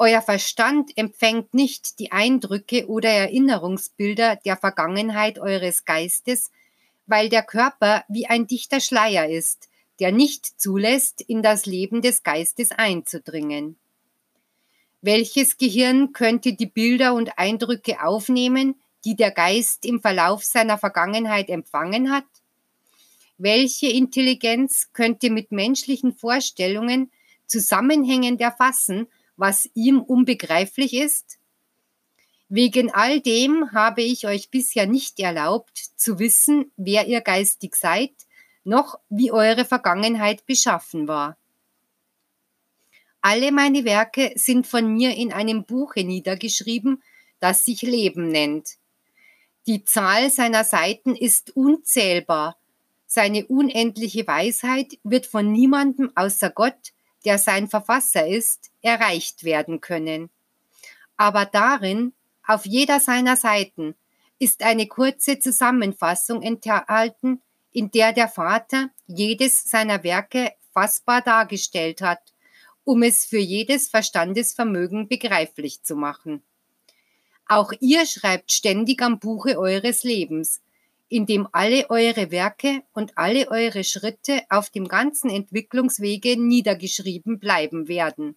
Euer 0.00 0.22
Verstand 0.22 0.96
empfängt 0.96 1.54
nicht 1.54 1.98
die 1.98 2.12
Eindrücke 2.12 2.86
oder 2.86 3.10
Erinnerungsbilder 3.10 4.36
der 4.36 4.56
Vergangenheit 4.56 5.40
eures 5.40 5.84
Geistes, 5.84 6.52
weil 7.06 7.28
der 7.28 7.42
Körper 7.42 8.04
wie 8.08 8.26
ein 8.26 8.46
dichter 8.46 8.78
Schleier 8.78 9.28
ist, 9.28 9.68
der 9.98 10.12
nicht 10.12 10.60
zulässt, 10.60 11.20
in 11.20 11.42
das 11.42 11.66
Leben 11.66 12.00
des 12.00 12.22
Geistes 12.22 12.70
einzudringen. 12.70 13.76
Welches 15.00 15.56
Gehirn 15.56 16.12
könnte 16.12 16.52
die 16.52 16.66
Bilder 16.66 17.14
und 17.14 17.36
Eindrücke 17.36 18.00
aufnehmen, 18.00 18.76
die 19.04 19.16
der 19.16 19.32
Geist 19.32 19.84
im 19.84 20.00
Verlauf 20.00 20.44
seiner 20.44 20.78
Vergangenheit 20.78 21.48
empfangen 21.48 22.12
hat? 22.12 22.24
Welche 23.36 23.88
Intelligenz 23.88 24.90
könnte 24.92 25.30
mit 25.30 25.50
menschlichen 25.50 26.12
Vorstellungen 26.12 27.10
zusammenhängend 27.46 28.40
erfassen, 28.40 29.08
was 29.38 29.70
ihm 29.72 30.00
unbegreiflich 30.02 30.92
ist? 30.92 31.38
Wegen 32.50 32.92
all 32.92 33.20
dem 33.20 33.72
habe 33.72 34.02
ich 34.02 34.26
euch 34.26 34.50
bisher 34.50 34.86
nicht 34.86 35.20
erlaubt, 35.20 35.78
zu 35.96 36.18
wissen, 36.18 36.72
wer 36.76 37.06
ihr 37.06 37.20
geistig 37.20 37.76
seid, 37.76 38.12
noch 38.64 38.98
wie 39.08 39.30
eure 39.30 39.64
Vergangenheit 39.64 40.44
beschaffen 40.44 41.08
war. 41.08 41.38
Alle 43.20 43.52
meine 43.52 43.84
Werke 43.84 44.32
sind 44.34 44.66
von 44.66 44.92
mir 44.92 45.14
in 45.14 45.32
einem 45.32 45.64
Buche 45.64 46.04
niedergeschrieben, 46.04 47.02
das 47.40 47.64
sich 47.64 47.82
Leben 47.82 48.28
nennt. 48.28 48.76
Die 49.66 49.84
Zahl 49.84 50.30
seiner 50.30 50.64
Seiten 50.64 51.14
ist 51.14 51.54
unzählbar. 51.54 52.56
Seine 53.06 53.46
unendliche 53.46 54.26
Weisheit 54.26 54.98
wird 55.02 55.26
von 55.26 55.52
niemandem 55.52 56.10
außer 56.14 56.50
Gott 56.50 56.92
der 57.24 57.38
sein 57.38 57.68
Verfasser 57.68 58.26
ist, 58.26 58.70
erreicht 58.82 59.44
werden 59.44 59.80
können. 59.80 60.30
Aber 61.16 61.44
darin, 61.44 62.12
auf 62.46 62.64
jeder 62.64 63.00
seiner 63.00 63.36
Seiten, 63.36 63.94
ist 64.38 64.62
eine 64.62 64.86
kurze 64.86 65.38
Zusammenfassung 65.38 66.42
enthalten, 66.42 67.42
in 67.72 67.90
der 67.90 68.12
der 68.12 68.28
Vater 68.28 68.90
jedes 69.06 69.64
seiner 69.64 70.02
Werke 70.04 70.52
fassbar 70.72 71.22
dargestellt 71.22 72.02
hat, 72.02 72.32
um 72.84 73.02
es 73.02 73.24
für 73.24 73.38
jedes 73.38 73.88
Verstandesvermögen 73.88 75.08
begreiflich 75.08 75.82
zu 75.82 75.96
machen. 75.96 76.42
Auch 77.46 77.72
ihr 77.80 78.06
schreibt 78.06 78.52
ständig 78.52 79.02
am 79.02 79.18
Buche 79.18 79.58
eures 79.58 80.04
Lebens, 80.04 80.60
in 81.08 81.26
dem 81.26 81.48
alle 81.52 81.88
eure 81.90 82.30
Werke 82.30 82.82
und 82.92 83.16
alle 83.16 83.50
eure 83.50 83.84
Schritte 83.84 84.42
auf 84.50 84.70
dem 84.70 84.88
ganzen 84.88 85.30
Entwicklungswege 85.30 86.40
niedergeschrieben 86.40 87.38
bleiben 87.38 87.88
werden. 87.88 88.36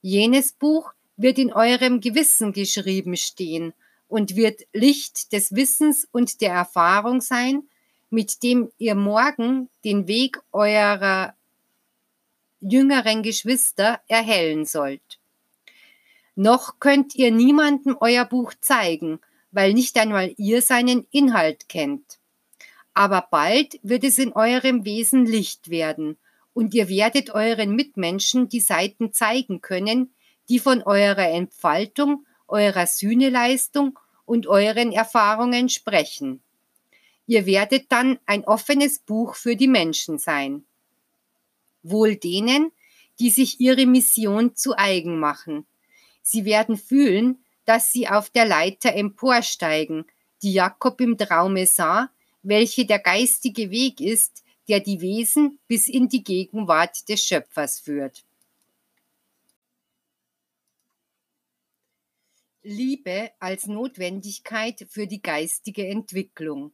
Jenes 0.00 0.52
Buch 0.52 0.92
wird 1.16 1.38
in 1.38 1.52
eurem 1.52 2.00
Gewissen 2.00 2.52
geschrieben 2.52 3.16
stehen 3.16 3.74
und 4.08 4.36
wird 4.36 4.62
Licht 4.72 5.32
des 5.32 5.54
Wissens 5.54 6.08
und 6.10 6.40
der 6.40 6.52
Erfahrung 6.52 7.20
sein, 7.20 7.64
mit 8.10 8.42
dem 8.42 8.70
ihr 8.78 8.94
morgen 8.94 9.68
den 9.84 10.08
Weg 10.08 10.40
eurer 10.52 11.34
jüngeren 12.60 13.22
Geschwister 13.22 14.00
erhellen 14.08 14.66
sollt. 14.66 15.18
Noch 16.34 16.78
könnt 16.80 17.14
ihr 17.14 17.30
niemandem 17.30 17.96
euer 18.00 18.24
Buch 18.24 18.52
zeigen, 18.60 19.20
weil 19.52 19.74
nicht 19.74 19.96
einmal 19.98 20.34
ihr 20.36 20.62
seinen 20.62 21.06
Inhalt 21.10 21.68
kennt. 21.68 22.18
Aber 22.94 23.26
bald 23.30 23.78
wird 23.82 24.04
es 24.04 24.18
in 24.18 24.32
eurem 24.32 24.84
Wesen 24.84 25.26
Licht 25.26 25.70
werden, 25.70 26.18
und 26.52 26.74
ihr 26.74 26.88
werdet 26.88 27.30
euren 27.30 27.74
Mitmenschen 27.74 28.48
die 28.48 28.60
Seiten 28.60 29.12
zeigen 29.12 29.60
können, 29.60 30.12
die 30.48 30.58
von 30.58 30.82
eurer 30.82 31.28
Entfaltung, 31.30 32.26
eurer 32.48 32.86
Sühneleistung 32.86 33.98
und 34.24 34.46
euren 34.46 34.92
Erfahrungen 34.92 35.68
sprechen. 35.68 36.42
Ihr 37.26 37.46
werdet 37.46 37.92
dann 37.92 38.18
ein 38.26 38.44
offenes 38.44 38.98
Buch 38.98 39.36
für 39.36 39.54
die 39.54 39.68
Menschen 39.68 40.18
sein. 40.18 40.64
Wohl 41.84 42.16
denen, 42.16 42.72
die 43.20 43.30
sich 43.30 43.60
ihre 43.60 43.86
Mission 43.86 44.56
zu 44.56 44.76
eigen 44.76 45.20
machen. 45.20 45.64
Sie 46.22 46.44
werden 46.44 46.76
fühlen, 46.76 47.44
dass 47.70 47.92
sie 47.92 48.08
auf 48.08 48.30
der 48.30 48.46
Leiter 48.46 48.92
emporsteigen, 48.96 50.04
die 50.42 50.54
Jakob 50.54 51.00
im 51.00 51.16
Traume 51.16 51.68
sah, 51.68 52.10
welche 52.42 52.84
der 52.84 52.98
geistige 52.98 53.70
Weg 53.70 54.00
ist, 54.00 54.42
der 54.66 54.80
die 54.80 55.00
Wesen 55.00 55.60
bis 55.68 55.86
in 55.86 56.08
die 56.08 56.24
Gegenwart 56.24 57.08
des 57.08 57.24
Schöpfers 57.24 57.78
führt. 57.78 58.24
Liebe 62.64 63.30
als 63.38 63.68
Notwendigkeit 63.68 64.84
für 64.90 65.06
die 65.06 65.22
geistige 65.22 65.86
Entwicklung. 65.86 66.72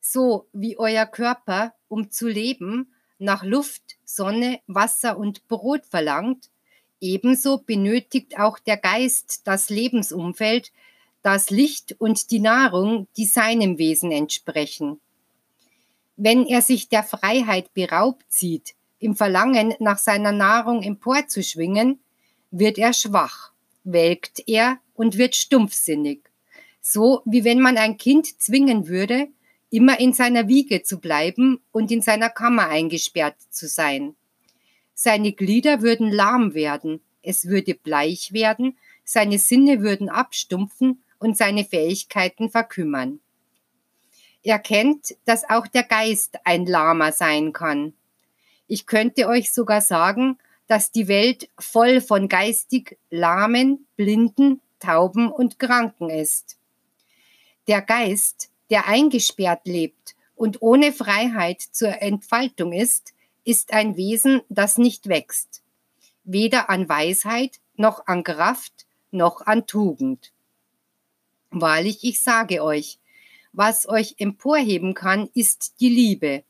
So 0.00 0.48
wie 0.52 0.76
euer 0.76 1.06
Körper, 1.06 1.76
um 1.86 2.10
zu 2.10 2.26
leben, 2.26 2.92
nach 3.18 3.44
Luft, 3.44 3.98
Sonne, 4.04 4.62
Wasser 4.66 5.16
und 5.16 5.46
Brot 5.46 5.86
verlangt, 5.86 6.50
Ebenso 7.02 7.58
benötigt 7.58 8.38
auch 8.38 8.60
der 8.60 8.76
Geist 8.76 9.42
das 9.44 9.70
Lebensumfeld, 9.70 10.70
das 11.22 11.50
Licht 11.50 11.96
und 11.98 12.30
die 12.30 12.38
Nahrung, 12.38 13.08
die 13.16 13.26
seinem 13.26 13.76
Wesen 13.76 14.12
entsprechen. 14.12 15.00
Wenn 16.16 16.46
er 16.46 16.62
sich 16.62 16.88
der 16.88 17.02
Freiheit 17.02 17.74
beraubt 17.74 18.24
sieht, 18.28 18.74
im 19.00 19.16
Verlangen 19.16 19.74
nach 19.80 19.98
seiner 19.98 20.30
Nahrung 20.30 20.84
emporzuschwingen, 20.84 21.98
wird 22.52 22.78
er 22.78 22.92
schwach, 22.92 23.50
welkt 23.82 24.44
er 24.46 24.78
und 24.94 25.18
wird 25.18 25.34
stumpfsinnig. 25.34 26.20
So 26.80 27.22
wie 27.24 27.42
wenn 27.42 27.58
man 27.58 27.78
ein 27.78 27.96
Kind 27.96 28.40
zwingen 28.40 28.86
würde, 28.86 29.26
immer 29.70 29.98
in 29.98 30.12
seiner 30.12 30.46
Wiege 30.46 30.84
zu 30.84 31.00
bleiben 31.00 31.60
und 31.72 31.90
in 31.90 32.00
seiner 32.00 32.30
Kammer 32.30 32.68
eingesperrt 32.68 33.36
zu 33.50 33.66
sein. 33.66 34.14
Seine 34.94 35.32
Glieder 35.32 35.82
würden 35.82 36.10
lahm 36.10 36.54
werden, 36.54 37.00
es 37.22 37.46
würde 37.46 37.74
bleich 37.74 38.32
werden, 38.32 38.76
seine 39.04 39.38
Sinne 39.38 39.80
würden 39.80 40.08
abstumpfen 40.08 41.02
und 41.18 41.36
seine 41.36 41.64
Fähigkeiten 41.64 42.50
verkümmern. 42.50 43.20
Er 44.42 44.58
kennt, 44.58 45.14
dass 45.24 45.48
auch 45.48 45.66
der 45.66 45.84
Geist 45.84 46.38
ein 46.44 46.66
Lama 46.66 47.12
sein 47.12 47.52
kann. 47.52 47.94
Ich 48.66 48.86
könnte 48.86 49.28
euch 49.28 49.52
sogar 49.52 49.80
sagen, 49.80 50.38
dass 50.66 50.90
die 50.90 51.06
Welt 51.06 51.48
voll 51.58 52.00
von 52.00 52.28
geistig 52.28 52.98
Lahmen, 53.10 53.86
Blinden, 53.96 54.60
Tauben 54.80 55.30
und 55.30 55.58
Kranken 55.58 56.10
ist. 56.10 56.56
Der 57.68 57.82
Geist, 57.82 58.50
der 58.70 58.88
eingesperrt 58.88 59.66
lebt 59.66 60.16
und 60.34 60.60
ohne 60.60 60.92
Freiheit 60.92 61.60
zur 61.60 62.02
Entfaltung 62.02 62.72
ist, 62.72 63.12
ist 63.44 63.72
ein 63.72 63.96
Wesen, 63.96 64.42
das 64.48 64.78
nicht 64.78 65.08
wächst, 65.08 65.62
weder 66.24 66.70
an 66.70 66.88
Weisheit 66.88 67.60
noch 67.76 68.06
an 68.06 68.22
Kraft 68.24 68.86
noch 69.10 69.42
an 69.42 69.66
Tugend. 69.66 70.32
Wahrlich, 71.50 72.02
ich 72.02 72.22
sage 72.22 72.62
euch, 72.62 72.98
was 73.52 73.88
euch 73.88 74.14
emporheben 74.18 74.94
kann, 74.94 75.28
ist 75.34 75.80
die 75.80 75.90
Liebe, 75.90 76.44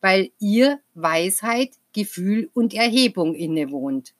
weil 0.00 0.30
ihr 0.38 0.80
Weisheit, 0.94 1.72
Gefühl 1.92 2.50
und 2.54 2.74
Erhebung 2.74 3.34
innewohnt. 3.34 4.14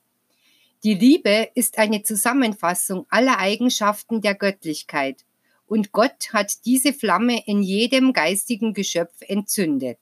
Die 0.83 0.93
Liebe 0.93 1.49
ist 1.55 1.77
eine 1.77 2.03
Zusammenfassung 2.03 3.05
aller 3.09 3.39
Eigenschaften 3.39 4.21
der 4.21 4.35
Göttlichkeit, 4.35 5.25
und 5.67 5.91
Gott 5.91 6.31
hat 6.31 6.65
diese 6.65 6.93
Flamme 6.93 7.41
in 7.47 7.63
jedem 7.63 8.13
geistigen 8.13 8.73
Geschöpf 8.73 9.15
entzündet. 9.21 9.97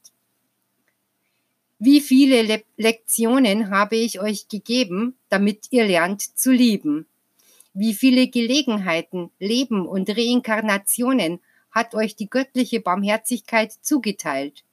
Wie 1.86 2.00
viele 2.00 2.40
Le 2.40 2.62
Lektionen 2.78 3.68
habe 3.68 3.96
ich 3.96 4.18
euch 4.18 4.48
gegeben, 4.48 5.18
damit 5.28 5.66
ihr 5.70 5.84
lernt 5.84 6.22
zu 6.22 6.50
lieben? 6.50 7.04
Wie 7.74 7.92
viele 7.92 8.26
Gelegenheiten, 8.28 9.30
Leben 9.38 9.86
und 9.86 10.08
Reinkarnationen 10.08 11.40
hat 11.70 11.94
euch 11.94 12.16
die 12.16 12.30
göttliche 12.30 12.80
Barmherzigkeit 12.80 13.70
zugeteilt? 13.82 14.64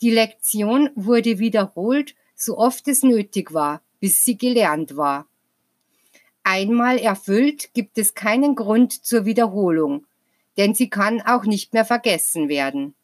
Die 0.00 0.08
Lektion 0.08 0.88
wurde 0.94 1.38
wiederholt, 1.38 2.14
so 2.34 2.56
oft 2.56 2.88
es 2.88 3.02
nötig 3.02 3.52
war, 3.52 3.82
bis 4.00 4.24
sie 4.24 4.38
gelernt 4.38 4.96
war. 4.96 5.26
Einmal 6.44 6.96
erfüllt 6.96 7.74
gibt 7.74 7.98
es 7.98 8.14
keinen 8.14 8.54
Grund 8.54 9.04
zur 9.04 9.26
Wiederholung, 9.26 10.06
denn 10.56 10.74
sie 10.74 10.88
kann 10.88 11.20
auch 11.20 11.44
nicht 11.44 11.74
mehr 11.74 11.84
vergessen 11.84 12.48
werden. 12.48 12.94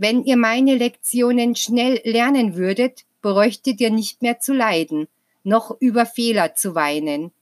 Wenn 0.00 0.22
ihr 0.22 0.36
meine 0.36 0.76
Lektionen 0.76 1.56
schnell 1.56 2.00
lernen 2.04 2.54
würdet, 2.54 3.04
bräuchtet 3.20 3.80
ihr 3.80 3.90
nicht 3.90 4.22
mehr 4.22 4.38
zu 4.38 4.54
leiden, 4.54 5.08
noch 5.42 5.76
über 5.80 6.06
Fehler 6.06 6.54
zu 6.54 6.76
weinen. 6.76 7.32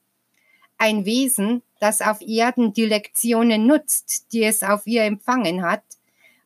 Ein 0.79 1.05
Wesen, 1.05 1.63
das 1.81 2.01
auf 2.01 2.23
Erden 2.23 2.73
die 2.73 2.87
Lektionen 2.87 3.67
nutzt, 3.67 4.33
die 4.33 4.43
es 4.43 4.63
auf 4.63 4.87
ihr 4.87 5.03
empfangen 5.03 5.63
hat, 5.63 5.83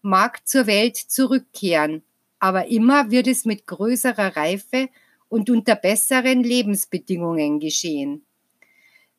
mag 0.03 0.47
zur 0.49 0.67
Welt 0.67 0.97
zurückkehren, 0.97 2.03
aber 2.41 2.67
immer 2.67 3.13
wird 3.13 3.29
es 3.29 3.45
mit 3.45 3.69
größerer 3.69 4.37
Reife 4.37 4.89
und 5.29 5.49
unter 5.49 5.77
besseren 5.77 6.43
Lebensbedingungen 6.43 7.61
geschehen. 7.61 8.25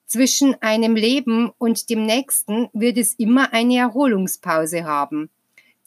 Zwischen 0.07 0.61
einem 0.61 0.97
Leben 0.97 1.53
und 1.57 1.89
dem 1.89 2.05
nächsten 2.05 2.67
wird 2.73 2.97
es 2.97 3.13
immer 3.13 3.53
eine 3.53 3.77
Erholungspause 3.77 4.83
haben 4.83 5.29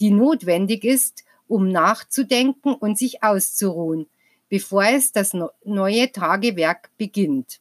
die 0.04 0.10
notwendig 0.10 0.84
ist, 0.84 1.24
um 1.48 1.70
nachzudenken 1.70 2.74
und 2.74 2.98
sich 2.98 3.22
auszuruhen, 3.22 4.06
bevor 4.50 4.84
es 4.84 5.12
das 5.12 5.32
neue 5.64 6.12
Tagewerk 6.12 6.90
beginnt. 6.98 7.58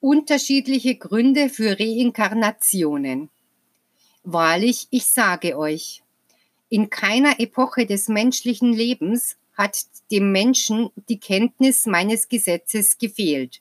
Unterschiedliche 0.00 0.94
Gründe 0.94 1.50
für 1.50 1.78
Reinkarnationen. 1.78 3.28
Wahrlich, 4.24 4.88
ich 4.90 5.04
sage 5.08 5.58
euch, 5.58 6.02
in 6.70 6.88
keiner 6.88 7.38
Epoche 7.38 7.84
des 7.84 8.08
menschlichen 8.08 8.72
Lebens 8.72 9.36
hat 9.52 9.76
dem 10.10 10.32
Menschen 10.32 10.88
die 11.10 11.20
Kenntnis 11.20 11.84
meines 11.84 12.30
Gesetzes 12.30 12.96
gefehlt. 12.96 13.60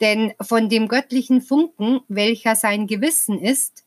Denn 0.00 0.32
von 0.40 0.68
dem 0.68 0.88
göttlichen 0.88 1.42
Funken, 1.42 2.00
welcher 2.08 2.54
sein 2.54 2.86
Gewissen 2.86 3.38
ist, 3.40 3.84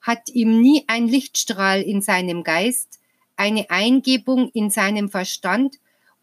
hat 0.00 0.28
ihm 0.30 0.60
nie 0.60 0.84
ein 0.86 1.08
Lichtstrahl 1.08 1.80
in 1.80 2.02
seinem 2.02 2.44
Geist, 2.44 3.00
eine 3.36 3.70
Eingebung 3.70 4.50
in 4.52 4.70
seinem 4.70 5.08
Verstand 5.08 5.76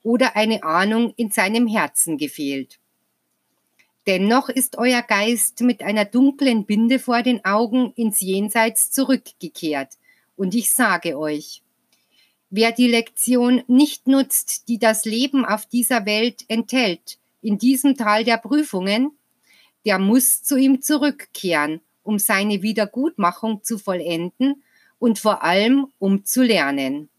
oder 0.04 0.36
eine 0.36 0.64
Ahnung 0.64 1.14
in 1.18 1.32
seinem 1.32 1.68
Herzen 1.68 2.18
gefehlt. 2.18 2.80
Dennoch 4.08 4.50
ist 4.50 4.78
euer 4.78 5.02
Geist 5.02 5.62
mit 5.62 5.84
einer 5.84 6.06
dunklen 6.06 6.66
Binde 6.66 7.00
vor 7.00 7.22
den 7.22 7.46
Augen 7.46 7.94
ins 7.96 8.20
Jenseits 8.20 8.92
zurückgekehrt. 8.92 9.94
Und 10.36 10.56
ich 10.56 10.74
sage 10.74 11.20
euch, 11.20 11.62
wer 12.50 12.72
die 12.72 12.88
Lektion 12.88 13.64
nicht 13.68 14.08
nutzt, 14.08 14.68
die 14.68 14.80
das 14.80 15.06
Leben 15.06 15.46
auf 15.46 15.68
dieser 15.68 16.06
Welt 16.06 16.46
enthält, 16.48 17.20
in 17.44 17.60
diesem 17.60 17.96
Tal 17.96 18.24
der 18.24 18.38
Prüfungen, 18.38 19.12
der 19.86 20.00
muss 20.00 20.44
zu 20.44 20.58
ihm 20.58 20.82
zurückkehren, 20.82 21.82
um 22.04 22.20
seine 22.20 22.62
Wiedergutmachung 22.62 23.64
zu 23.64 23.78
vollenden 23.78 24.64
und 25.00 25.20
vor 25.20 25.44
allem 25.44 25.88
um 26.00 26.26
zu 26.26 26.44
lernen. 26.44 27.10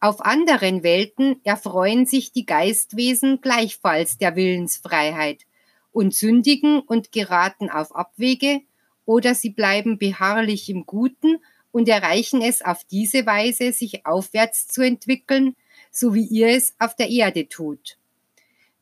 Auf 0.00 0.20
anderen 0.24 0.82
Welten 0.82 1.40
erfreuen 1.44 2.06
sich 2.06 2.32
die 2.32 2.44
Geistwesen 2.44 3.40
gleichfalls 3.40 4.18
der 4.18 4.34
Willensfreiheit 4.34 5.46
und 5.92 6.14
sündigen 6.14 6.80
und 6.80 7.12
geraten 7.12 7.70
auf 7.70 7.94
Abwege 7.94 8.62
oder 9.04 9.34
sie 9.34 9.50
bleiben 9.50 9.98
beharrlich 9.98 10.68
im 10.68 10.86
Guten 10.86 11.38
und 11.70 11.88
erreichen 11.88 12.42
es 12.42 12.62
auf 12.62 12.84
diese 12.84 13.26
Weise, 13.26 13.72
sich 13.72 14.04
aufwärts 14.04 14.66
zu 14.66 14.82
entwickeln, 14.82 15.56
so 15.90 16.14
wie 16.14 16.24
ihr 16.24 16.48
es 16.48 16.74
auf 16.78 16.96
der 16.96 17.08
Erde 17.08 17.48
tut. 17.48 17.96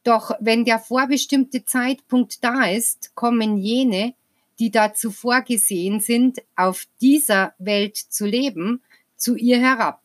Doch 0.03 0.33
wenn 0.41 0.65
der 0.65 0.79
vorbestimmte 0.79 1.65
Zeitpunkt 1.65 2.43
da 2.43 2.65
ist, 2.65 3.15
kommen 3.15 3.59
jene, 3.59 4.15
die 4.59 4.71
dazu 4.71 5.11
vorgesehen 5.11 6.01
sind, 6.01 6.43
auf 6.57 6.87
dieser 7.01 7.55
Welt 7.59 7.97
zu 7.97 8.27
leben, 8.27 8.83
zu 9.17 9.37
ihr 9.37 9.59
herab, 9.59 10.01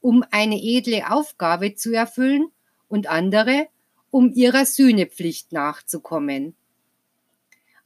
um 0.00 0.24
eine 0.30 0.60
edle 0.60 1.10
Aufgabe 1.10 1.74
zu 1.74 1.92
erfüllen 1.92 2.48
und 2.88 3.08
andere, 3.08 3.68
um 4.10 4.32
ihrer 4.32 4.66
Sühnepflicht 4.66 5.52
nachzukommen. 5.52 6.54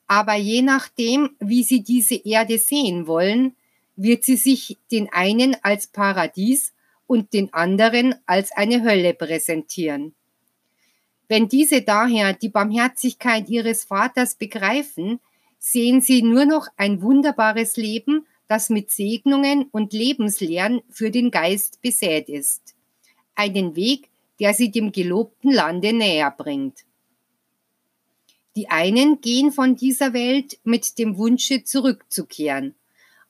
Aber 0.06 0.34
je 0.34 0.62
nachdem, 0.62 1.36
wie 1.40 1.62
sie 1.62 1.82
diese 1.82 2.14
Erde 2.16 2.58
sehen 2.58 3.06
wollen, 3.06 3.56
wird 3.96 4.24
sie 4.24 4.36
sich 4.36 4.78
den 4.90 5.10
einen 5.12 5.56
als 5.62 5.86
Paradies 5.86 6.72
und 7.06 7.32
den 7.32 7.52
anderen 7.52 8.14
als 8.26 8.52
eine 8.52 8.82
Hölle 8.82 9.14
präsentieren. 9.14 10.14
Wenn 11.28 11.48
diese 11.48 11.82
daher 11.82 12.32
die 12.34 12.48
Barmherzigkeit 12.48 13.48
ihres 13.48 13.84
Vaters 13.84 14.34
begreifen, 14.34 15.20
sehen 15.58 16.00
sie 16.00 16.22
nur 16.22 16.44
noch 16.44 16.68
ein 16.76 17.00
wunderbares 17.00 17.76
Leben, 17.76 18.26
das 18.46 18.68
mit 18.68 18.90
Segnungen 18.90 19.68
und 19.70 19.92
Lebenslehren 19.92 20.82
für 20.90 21.10
den 21.10 21.30
Geist 21.30 21.80
besät 21.80 22.28
ist. 22.28 22.74
Einen 23.34 23.74
Weg, 23.74 24.10
der 24.38 24.52
sie 24.52 24.70
dem 24.70 24.92
gelobten 24.92 25.50
Lande 25.50 25.92
näher 25.92 26.30
bringt. 26.30 26.84
Die 28.56 28.68
einen 28.68 29.20
gehen 29.20 29.50
von 29.50 29.74
dieser 29.74 30.12
Welt 30.12 30.58
mit 30.62 30.98
dem 30.98 31.16
Wunsche 31.16 31.64
zurückzukehren, 31.64 32.74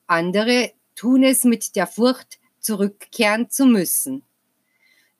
andere 0.07 0.71
tun 0.95 1.23
es 1.23 1.43
mit 1.43 1.75
der 1.75 1.87
Furcht, 1.87 2.39
zurückkehren 2.59 3.49
zu 3.49 3.65
müssen. 3.65 4.23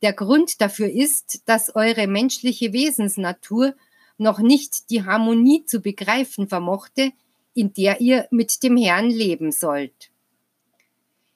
Der 0.05 0.13
Grund 0.13 0.61
dafür 0.61 0.87
ist, 0.87 1.41
dass 1.47 1.75
eure 1.75 2.05
menschliche 2.05 2.73
Wesensnatur 2.73 3.73
noch 4.19 4.37
nicht 4.37 4.91
die 4.91 5.03
Harmonie 5.03 5.65
zu 5.65 5.79
begreifen 5.79 6.47
vermochte, 6.47 7.11
in 7.55 7.73
der 7.73 8.01
ihr 8.01 8.27
mit 8.29 8.61
dem 8.61 8.77
Herrn 8.77 9.09
leben 9.09 9.51
sollt. 9.51 10.11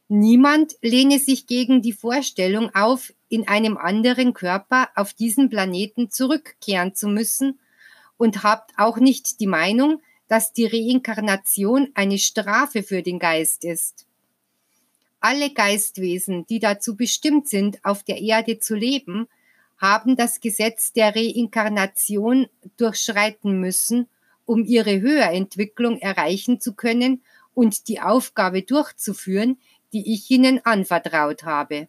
Niemand 0.08 0.76
lehne 0.84 1.18
sich 1.18 1.48
gegen 1.48 1.82
die 1.82 1.94
Vorstellung 1.94 2.70
auf, 2.76 3.12
in 3.28 3.48
einem 3.48 3.76
anderen 3.76 4.36
Körper 4.36 4.90
auf 4.94 5.16
diesen 5.16 5.50
Planeten 5.50 6.12
zurückkehren 6.12 6.94
zu 6.94 7.08
müssen 7.08 7.60
und 8.18 8.44
habt 8.44 8.74
auch 8.78 8.98
nicht 8.98 9.40
die 9.40 9.48
Meinung, 9.48 10.00
dass 10.28 10.54
die 10.54 10.68
Reinkarnation 10.68 11.90
eine 11.96 12.20
Strafe 12.20 12.84
für 12.84 13.02
den 13.02 13.18
Geist 13.18 13.66
ist. 13.66 14.06
Alle 15.20 15.52
Geistwesen, 15.52 16.46
die 16.48 16.60
dazu 16.60 16.96
bestimmt 16.96 17.50
sind, 17.50 17.84
auf 17.84 18.04
der 18.04 18.22
Erde 18.22 18.60
zu 18.60 18.76
leben, 18.76 19.28
haben 19.78 20.16
das 20.16 20.40
Gesetz 20.40 20.94
der 20.94 21.16
Reinkarnation 21.16 22.48
durchschreiten 22.78 23.60
müssen, 23.60 24.08
um 24.46 24.66
ihre 24.66 25.00
Höherentwicklung 25.00 26.00
erreichen 26.00 26.60
zu 26.60 26.74
können 26.74 27.22
und 27.54 27.88
die 27.88 28.02
Aufgabe 28.02 28.62
durchzuführen, 28.62 29.58
die 29.94 30.14
ich 30.14 30.30
ihnen 30.30 30.66
anvertraut 30.66 31.44
habe. 31.44 31.88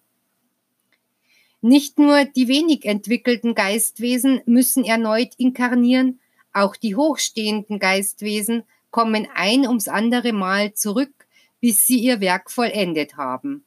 Nicht 1.60 1.98
nur 1.98 2.24
die 2.24 2.48
wenig 2.48 2.84
entwickelten 2.86 3.54
Geistwesen 3.54 4.40
müssen 4.46 4.84
erneut 4.84 5.34
inkarnieren, 5.36 6.20
auch 6.52 6.74
die 6.74 6.96
hochstehenden 6.96 7.78
Geistwesen 7.78 8.64
kommen 8.90 9.28
ein 9.34 9.66
ums 9.66 9.86
andere 9.86 10.32
Mal 10.32 10.74
zurück, 10.74 11.19
bis 11.60 11.86
sie 11.86 11.98
ihr 11.98 12.20
Werk 12.20 12.50
vollendet 12.50 13.16
haben. 13.16 13.64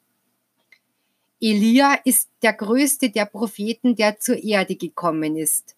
Elia 1.39 1.95
ist 2.05 2.29
der 2.41 2.53
größte 2.53 3.09
der 3.09 3.25
Propheten, 3.25 3.95
der 3.95 4.19
zur 4.19 4.41
Erde 4.41 4.75
gekommen 4.75 5.35
ist. 5.35 5.75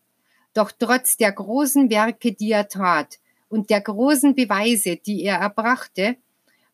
Doch 0.54 0.72
trotz 0.72 1.18
der 1.18 1.32
großen 1.32 1.90
Werke, 1.90 2.34
die 2.34 2.52
er 2.52 2.68
tat 2.68 3.20
und 3.50 3.70
der 3.70 3.82
großen 3.82 4.36
Beweise, 4.36 4.96
die 4.96 5.24
er 5.24 5.38
erbrachte, 5.38 6.18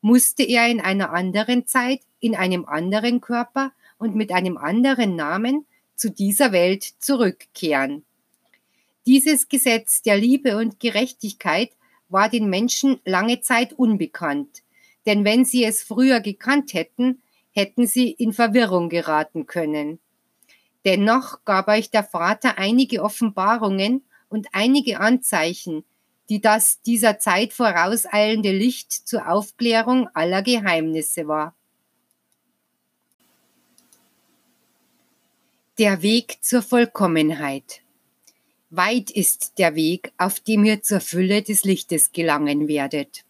musste 0.02 0.44
er 0.44 0.68
in 0.68 0.82
einer 0.82 1.12
anderen 1.12 1.68
Zeit, 1.68 2.02
in 2.20 2.36
einem 2.36 2.66
anderen 2.66 3.22
Körper 3.22 3.72
und 3.98 4.16
mit 4.16 4.32
einem 4.32 4.58
anderen 4.58 5.16
Namen 5.16 5.66
zu 5.96 6.12
dieser 6.12 6.52
Welt 6.52 6.84
zurückkehren. 7.00 8.04
Dieses 9.06 9.48
Gesetz 9.48 10.02
der 10.02 10.18
Liebe 10.18 10.58
und 10.58 10.80
Gerechtigkeit 10.80 11.72
war 12.10 12.30
den 12.30 12.50
Menschen 12.50 13.00
lange 13.06 13.42
Zeit 13.42 13.74
unbekannt, 13.74 14.64
denn 15.06 15.26
wenn 15.26 15.46
sie 15.46 15.64
es 15.64 15.82
früher 15.82 16.20
gekannt 16.20 16.74
hätten, 16.74 17.22
hätten 17.52 17.88
sie 17.88 18.12
in 18.12 18.34
Verwirrung 18.34 18.90
geraten 18.90 19.46
können. 19.46 20.00
Dennoch 20.86 21.44
gab 21.46 21.68
euch 21.68 21.92
der 21.92 22.04
Vater 22.04 22.58
einige 22.58 23.04
Offenbarungen 23.04 24.04
und 24.30 24.48
einige 24.54 25.00
Anzeichen, 25.00 25.84
die 26.30 26.42
das 26.42 26.82
dieser 26.82 27.20
Zeit 27.20 27.54
vorauseilende 27.54 28.52
Licht 28.52 28.92
zur 28.92 29.30
Aufklärung 29.30 30.08
aller 30.14 30.42
Geheimnisse 30.42 31.28
war. 31.28 31.56
Der 35.78 36.02
Weg 36.02 36.38
zur 36.42 36.62
Vollkommenheit. 36.62 37.82
Weit 38.70 39.12
ist 39.12 39.58
der 39.58 39.76
Weg, 39.76 40.14
auf 40.18 40.40
dem 40.40 40.64
ihr 40.64 40.82
zur 40.82 41.02
Fülle 41.02 41.42
des 41.42 41.66
Lichtes 41.66 42.12
gelangen 42.12 42.68
werdet. 42.68 43.26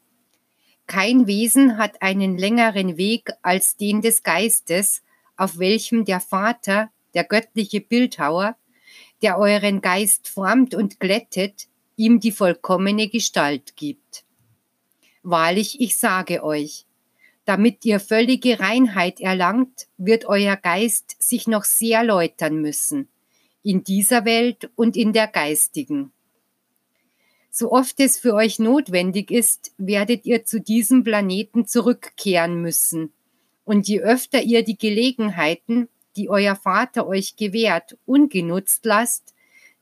Kein 0.92 1.26
Wesen 1.26 1.78
hat 1.78 2.02
einen 2.02 2.38
längeren 2.38 2.98
Weg 2.98 3.32
als 3.44 3.78
den 3.78 4.02
des 4.02 4.24
Geistes, 4.24 5.04
auf 5.38 5.58
welchem 5.58 6.04
der 6.04 6.20
Vater, 6.20 6.90
der 7.14 7.24
göttliche 7.24 7.80
Bildhauer, 7.80 8.58
der 9.22 9.38
euren 9.38 9.80
Geist 9.80 10.28
formt 10.28 10.76
und 10.76 11.00
glättet, 11.00 11.70
ihm 11.96 12.20
die 12.20 12.34
vollkommene 12.34 13.08
Gestalt 13.08 13.78
gibt. 13.78 14.26
Wahrlich, 15.24 15.80
ich 15.80 15.98
sage 15.98 16.44
euch, 16.44 16.86
damit 17.46 17.86
ihr 17.86 18.02
völlige 18.02 18.60
Reinheit 18.60 19.22
erlangt, 19.22 19.88
wird 19.96 20.26
euer 20.26 20.58
Geist 20.58 21.16
sich 21.24 21.48
noch 21.48 21.64
sehr 21.64 22.04
läutern 22.04 22.58
müssen, 22.58 23.08
in 23.64 23.86
dieser 23.86 24.26
Welt 24.26 24.70
und 24.76 24.98
in 24.98 25.14
der 25.14 25.28
geistigen. 25.28 26.12
So 27.54 27.74
oft 27.74 28.00
es 28.00 28.18
für 28.18 28.34
euch 28.34 28.60
notwendig 28.60 29.30
ist, 29.30 29.74
werdet 29.78 30.26
ihr 30.26 30.46
zu 30.46 30.62
diesem 30.62 31.04
Planeten 31.04 31.68
zurückkehren 31.68 32.62
müssen. 32.62 33.12
Und 33.66 33.90
je 33.90 34.00
öfter 34.00 34.42
ihr 34.42 34.64
die 34.64 34.78
Gelegenheiten, 34.78 35.90
die 36.16 36.30
euer 36.30 36.56
Vater 36.56 37.06
euch 37.06 37.36
gewährt, 37.36 37.98
ungenutzt 38.06 38.86
lasst, 38.86 39.34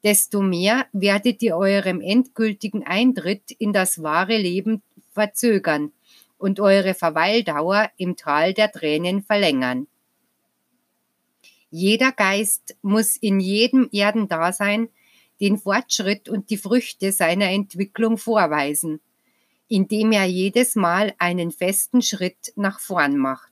desto 0.03 0.41
mehr 0.41 0.88
werdet 0.93 1.43
ihr 1.43 1.55
eurem 1.55 2.01
endgültigen 2.01 2.88
Eintritt 2.88 3.51
in 3.51 3.71
das 3.71 4.01
wahre 4.01 4.38
Leben 4.38 4.82
verzögern 5.12 5.91
und 6.39 6.60
eure 6.60 6.95
Verweildauer 6.95 7.91
im 7.97 8.15
Tal 8.15 8.55
der 8.55 8.71
Tränen 8.71 9.21
verlängern. 9.21 9.86
Jeder 11.69 12.12
Geist 12.12 12.75
muss 12.82 13.15
in 13.15 13.39
jedem 13.39 13.89
Erdendasein 13.91 14.89
den 15.39 15.58
Fortschritt 15.58 16.30
und 16.30 16.49
die 16.49 16.58
Früchte 16.58 17.12
seiner 17.12 17.49
Entwicklung 17.49 18.17
vorweisen, 18.17 18.99
indem 19.67 20.12
er 20.12 20.25
jedes 20.25 20.75
Mal 20.75 21.13
einen 21.17 21.52
festen 21.52 22.02
Schritt 22.02 22.54
nach 22.56 22.80
vorn 22.80 23.17
macht. 23.17 23.52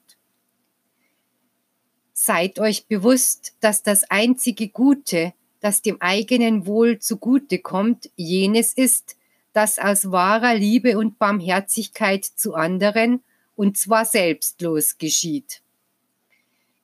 Seid 2.13 2.60
euch 2.60 2.88
bewusst, 2.88 3.56
dass 3.60 3.84
das 3.84 4.04
einzige 4.10 4.69
Gute, 4.69 5.34
das 5.60 5.82
dem 5.82 6.02
eigenen 6.02 6.65
Wohl 6.65 7.00
zugute 7.00 7.60
kommt, 7.60 8.10
jenes 8.15 8.73
ist, 8.73 9.15
das 9.54 9.80
aus 9.80 10.12
wahrer 10.12 10.56
Liebe 10.56 10.97
und 10.97 11.19
Barmherzigkeit 11.19 12.26
zu 12.26 12.54
anderen, 12.56 13.21
und 13.56 13.78
zwar 13.78 14.06
selbstlos 14.06 14.97
geschieht. 14.97 15.62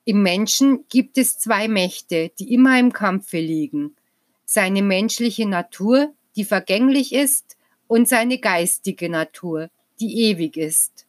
Im 0.04 0.22
Menschen 0.22 0.84
gibt 0.88 1.16
es 1.18 1.38
zwei 1.38 1.66
Mächte, 1.66 2.30
die 2.38 2.52
immer 2.52 2.78
im 2.78 2.92
Kampfe 2.92 3.38
liegen. 3.38 3.96
Seine 4.44 4.82
menschliche 4.82 5.46
Natur, 5.46 6.12
die 6.36 6.44
vergänglich 6.44 7.12
ist, 7.12 7.56
und 7.86 8.08
seine 8.08 8.38
geistige 8.38 9.08
Natur, 9.08 9.70
die 10.00 10.24
ewig 10.24 10.56
ist. 10.56 11.06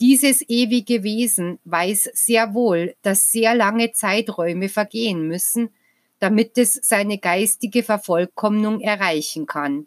Dieses 0.00 0.48
ewige 0.48 1.02
Wesen 1.02 1.58
weiß 1.64 2.10
sehr 2.14 2.54
wohl, 2.54 2.94
dass 3.02 3.32
sehr 3.32 3.54
lange 3.54 3.92
Zeiträume 3.92 4.68
vergehen 4.68 5.26
müssen, 5.26 5.70
damit 6.20 6.56
es 6.56 6.74
seine 6.74 7.18
geistige 7.18 7.82
Vervollkommnung 7.82 8.80
erreichen 8.80 9.46
kann. 9.46 9.86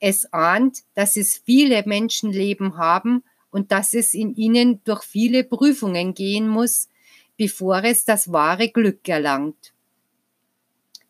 Es 0.00 0.32
ahnt, 0.32 0.84
dass 0.94 1.16
es 1.16 1.36
viele 1.36 1.82
Menschenleben 1.84 2.76
haben 2.76 3.24
und 3.50 3.72
dass 3.72 3.94
es 3.94 4.14
in 4.14 4.34
ihnen 4.36 4.82
durch 4.84 5.02
viele 5.02 5.42
Prüfungen 5.42 6.14
gehen 6.14 6.48
muss, 6.48 6.88
bevor 7.36 7.82
es 7.82 8.04
das 8.04 8.30
wahre 8.30 8.68
Glück 8.68 9.08
erlangt. 9.08 9.72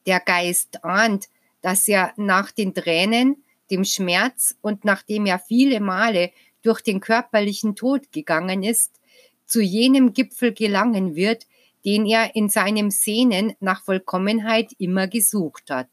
Der 0.09 0.21
Geist 0.21 0.87
ahnt, 0.87 1.29
dass 1.61 1.87
er 1.87 2.15
nach 2.17 2.51
den 2.51 2.73
Tränen, 2.73 3.45
dem 3.71 3.85
Schmerz 3.85 4.57
und 4.63 4.87
nachdem 4.87 5.27
er 5.27 5.39
viele 5.39 5.81
Male 5.81 6.33
durch 6.63 6.81
den 6.81 7.01
körperlichen 7.01 7.77
Tod 7.77 8.11
gegangen 8.11 8.63
ist, 8.63 9.03
zu 9.45 9.61
jenem 9.61 10.15
Gipfel 10.15 10.55
gelangen 10.55 11.15
wird, 11.15 11.47
den 11.85 12.07
er 12.07 12.35
in 12.35 12.49
seinem 12.49 12.91
Sehnen 12.91 13.53
nach 13.61 13.85
Vollkommenheit 13.85 14.73
immer 14.79 15.09
gesucht 15.09 15.71
hat. 15.71 15.91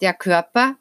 Der 0.00 0.14
Körper, 0.14 0.76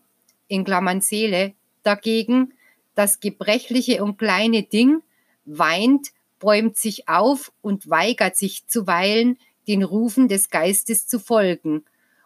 in 0.47 0.65
Klammern 0.65 1.01
Seele, 1.01 1.55
dagegen, 1.81 2.53
das 2.93 3.19
gebrechliche 3.19 4.03
und 4.03 4.19
kleine 4.19 4.61
Ding, 4.61 5.01
weint 5.45 6.09
bäumt 6.37 6.77
sich 6.77 7.09
auf 7.09 7.51
und 7.61 7.89
weigert 7.89 8.37
sich 8.37 8.65
zuweilen, 8.67 9.37
den 9.69 9.83
Rufen 9.83 10.27
des 10.27 10.49
Geistes 10.49 11.07
zu 11.07 11.19
folgen. 11.19 11.85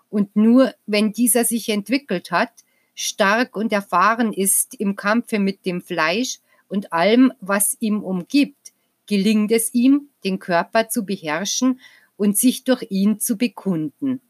Und 0.10 0.36
nur 0.36 0.74
wenn 0.88 1.12
dieser 1.12 1.46
sich 1.46 1.70
entwickelt 1.70 2.32
hat, 2.32 2.64
stark 2.96 3.56
und 3.56 3.72
erfahren 3.72 4.34
ist 4.34 4.74
im 4.76 4.96
Kampfe 4.96 5.38
mit 5.38 5.66
dem 5.66 5.82
Fleisch 5.82 6.40
und 6.70 6.94
allem, 6.94 7.34
was 7.42 7.78
ihm 7.80 8.02
umgibt, 8.02 8.74
gelingt 9.06 9.52
es 9.52 9.74
ihm, 9.74 10.10
den 10.24 10.40
Körper 10.40 10.90
zu 10.90 11.06
beherrschen 11.06 11.80
und 12.16 12.38
sich 12.38 12.64
durch 12.64 12.88
ihn 12.90 13.20
zu 13.20 13.38
bekunden. 13.38 14.22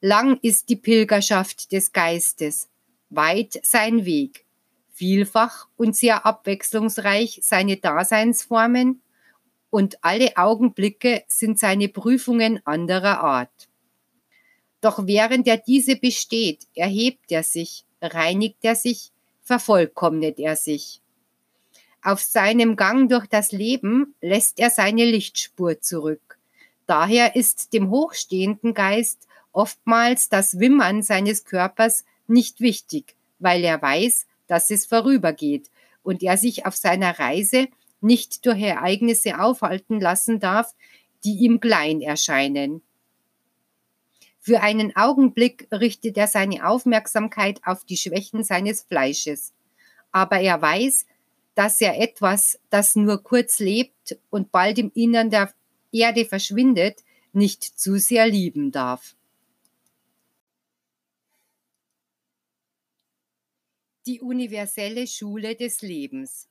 Lang 0.00 0.38
ist 0.42 0.68
die 0.68 0.76
Pilgerschaft 0.76 1.72
des 1.72 1.92
Geistes, 1.92 2.68
weit 3.08 3.58
sein 3.62 4.04
Weg 4.04 4.44
vielfach 5.00 5.66
und 5.78 5.96
sehr 5.96 6.26
abwechslungsreich 6.26 7.40
seine 7.42 7.78
Daseinsformen 7.78 9.00
und 9.70 10.02
alle 10.02 10.36
Augenblicke 10.36 11.24
sind 11.28 11.58
seine 11.58 11.88
Prüfungen 11.88 12.60
anderer 12.66 13.20
Art. 13.20 13.68
Doch 14.80 15.06
während 15.06 15.46
er 15.46 15.58
diese 15.58 15.96
besteht, 15.96 16.66
erhebt 16.74 17.30
er 17.30 17.42
sich, 17.42 17.84
reinigt 18.02 18.58
er 18.62 18.76
sich, 18.76 19.12
vervollkommnet 19.42 20.38
er 20.38 20.56
sich. 20.56 21.00
Auf 22.02 22.20
seinem 22.20 22.76
Gang 22.76 23.10
durch 23.10 23.26
das 23.26 23.52
Leben 23.52 24.14
lässt 24.20 24.58
er 24.58 24.70
seine 24.70 25.04
Lichtspur 25.04 25.80
zurück. 25.80 26.38
Daher 26.86 27.36
ist 27.36 27.72
dem 27.72 27.90
hochstehenden 27.90 28.74
Geist 28.74 29.28
oftmals 29.52 30.28
das 30.28 30.58
Wimmern 30.58 31.02
seines 31.02 31.44
Körpers 31.44 32.04
nicht 32.26 32.60
wichtig, 32.60 33.16
weil 33.38 33.62
er 33.64 33.82
weiß, 33.82 34.26
dass 34.46 34.70
es 34.70 34.86
vorübergeht 34.86 35.70
und 36.02 36.22
er 36.22 36.36
sich 36.36 36.64
auf 36.66 36.74
seiner 36.74 37.18
Reise 37.18 37.68
nicht 38.00 38.46
durch 38.46 38.60
Ereignisse 38.60 39.40
aufhalten 39.40 40.00
lassen 40.00 40.40
darf, 40.40 40.74
die 41.24 41.38
ihm 41.38 41.60
klein 41.60 42.00
erscheinen. 42.00 42.82
Für 44.40 44.62
einen 44.62 44.96
Augenblick 44.96 45.68
richtet 45.70 46.16
er 46.16 46.26
seine 46.26 46.66
Aufmerksamkeit 46.66 47.60
auf 47.64 47.84
die 47.84 47.98
Schwächen 47.98 48.42
seines 48.42 48.82
Fleisches. 48.82 49.52
Aber 50.12 50.40
er 50.40 50.60
weiß, 50.60 51.06
dass 51.54 51.80
er 51.80 52.00
etwas, 52.00 52.58
das 52.70 52.96
nur 52.96 53.22
kurz 53.22 53.58
lebt 53.58 54.18
und 54.30 54.50
bald 54.50 54.78
im 54.78 54.90
Innern 54.94 55.30
der 55.30 55.52
Erde 55.92 56.24
verschwindet, 56.24 57.04
nicht 57.32 57.62
zu 57.62 57.98
sehr 57.98 58.26
lieben 58.26 58.72
darf. 58.72 59.14
Die 64.06 64.20
universelle 64.20 65.06
Schule 65.06 65.54
des 65.54 65.82
Lebens. 65.82 66.49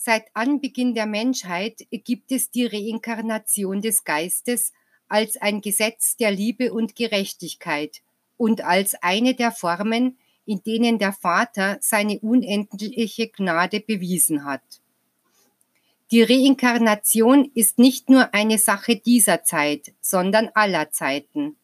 Seit 0.00 0.26
Anbeginn 0.32 0.94
der 0.94 1.06
Menschheit 1.06 1.84
gibt 1.90 2.30
es 2.30 2.52
die 2.52 2.66
Reinkarnation 2.66 3.82
des 3.82 4.04
Geistes 4.04 4.72
als 5.08 5.36
ein 5.36 5.60
Gesetz 5.60 6.16
der 6.16 6.30
Liebe 6.30 6.72
und 6.72 6.94
Gerechtigkeit 6.94 8.00
und 8.36 8.60
als 8.60 8.94
eine 9.02 9.34
der 9.34 9.50
Formen, 9.50 10.16
in 10.46 10.62
denen 10.62 11.00
der 11.00 11.12
Vater 11.12 11.78
seine 11.80 12.20
unendliche 12.20 13.26
Gnade 13.28 13.80
bewiesen 13.80 14.44
hat. 14.44 14.62
Die 16.12 16.22
Reinkarnation 16.22 17.50
ist 17.54 17.80
nicht 17.80 18.08
nur 18.08 18.32
eine 18.32 18.58
Sache 18.58 18.94
dieser 18.94 19.42
Zeit, 19.42 19.94
sondern 20.00 20.48
aller 20.54 20.92
Zeiten. 20.92 21.56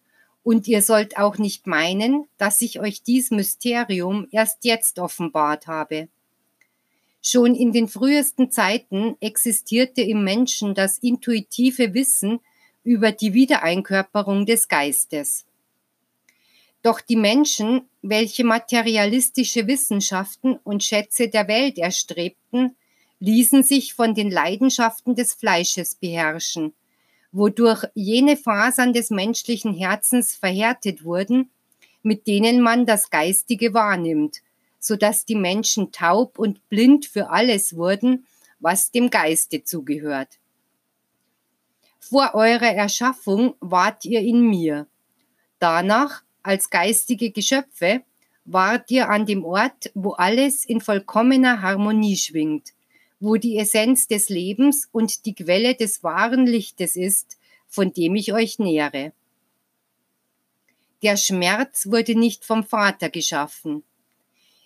Und 0.42 0.66
ihr 0.66 0.82
sollt 0.82 1.18
auch 1.18 1.38
nicht 1.38 1.68
meinen, 1.68 2.26
dass 2.36 2.60
ich 2.62 2.80
euch 2.80 3.04
dies 3.04 3.30
Mysterium 3.30 4.26
erst 4.32 4.64
jetzt 4.64 4.98
offenbart 4.98 5.68
habe. 5.68 6.08
Schon 7.26 7.54
in 7.54 7.72
den 7.72 7.88
frühesten 7.88 8.50
Zeiten 8.50 9.16
existierte 9.18 10.02
im 10.02 10.24
Menschen 10.24 10.74
das 10.74 10.98
intuitive 10.98 11.94
Wissen 11.94 12.40
über 12.82 13.12
die 13.12 13.32
Wiedereinkörperung 13.32 14.44
des 14.44 14.68
Geistes. 14.68 15.46
Doch 16.82 17.00
die 17.00 17.16
Menschen, 17.16 17.88
welche 18.02 18.44
materialistische 18.44 19.66
Wissenschaften 19.66 20.58
und 20.64 20.84
Schätze 20.84 21.28
der 21.28 21.48
Welt 21.48 21.78
erstrebten, 21.78 22.76
ließen 23.20 23.62
sich 23.62 23.94
von 23.94 24.14
den 24.14 24.30
Leidenschaften 24.30 25.14
des 25.14 25.32
Fleisches 25.32 25.94
beherrschen, 25.94 26.74
wodurch 27.32 27.86
jene 27.94 28.36
Fasern 28.36 28.92
des 28.92 29.08
menschlichen 29.08 29.72
Herzens 29.72 30.36
verhärtet 30.36 31.04
wurden, 31.04 31.48
mit 32.02 32.26
denen 32.26 32.60
man 32.60 32.84
das 32.84 33.08
Geistige 33.08 33.72
wahrnimmt 33.72 34.43
so 34.84 34.96
dass 34.96 35.24
die 35.24 35.34
Menschen 35.34 35.92
taub 35.92 36.38
und 36.38 36.68
blind 36.68 37.06
für 37.06 37.30
alles 37.30 37.74
wurden, 37.74 38.26
was 38.60 38.90
dem 38.90 39.08
Geiste 39.08 39.64
zugehört. 39.64 40.38
Vor 41.98 42.34
eurer 42.34 42.74
Erschaffung 42.74 43.54
wart 43.60 44.04
ihr 44.04 44.20
in 44.20 44.42
mir. 44.42 44.86
Danach, 45.58 46.22
als 46.42 46.68
geistige 46.68 47.30
Geschöpfe, 47.30 48.02
wart 48.44 48.90
ihr 48.90 49.08
an 49.08 49.24
dem 49.24 49.42
Ort, 49.42 49.90
wo 49.94 50.10
alles 50.12 50.66
in 50.66 50.82
vollkommener 50.82 51.62
Harmonie 51.62 52.18
schwingt, 52.18 52.74
wo 53.20 53.36
die 53.36 53.56
Essenz 53.56 54.06
des 54.06 54.28
Lebens 54.28 54.86
und 54.92 55.24
die 55.24 55.34
Quelle 55.34 55.74
des 55.74 56.02
wahren 56.02 56.46
Lichtes 56.46 56.94
ist, 56.94 57.38
von 57.68 57.94
dem 57.94 58.16
ich 58.16 58.34
euch 58.34 58.58
nähere. 58.58 59.14
Der 61.02 61.16
Schmerz 61.16 61.86
wurde 61.86 62.18
nicht 62.18 62.44
vom 62.44 62.64
Vater 62.64 63.08
geschaffen. 63.08 63.82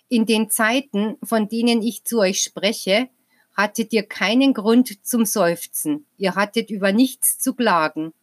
In 0.09 0.25
den 0.25 0.49
Zeiten, 0.49 1.17
von 1.23 1.47
denen 1.47 1.83
ich 1.83 2.03
zu 2.03 2.19
euch 2.19 2.41
spreche, 2.41 3.09
hattet 3.55 3.93
ihr 3.93 4.03
keinen 4.03 4.53
Grund 4.55 5.05
zum 5.05 5.23
Seufzen, 5.25 6.05
ihr 6.17 6.35
hattet 6.35 6.71
über 6.71 6.91
nichts 6.91 7.37
zu 7.37 7.53
klagen, 7.53 8.13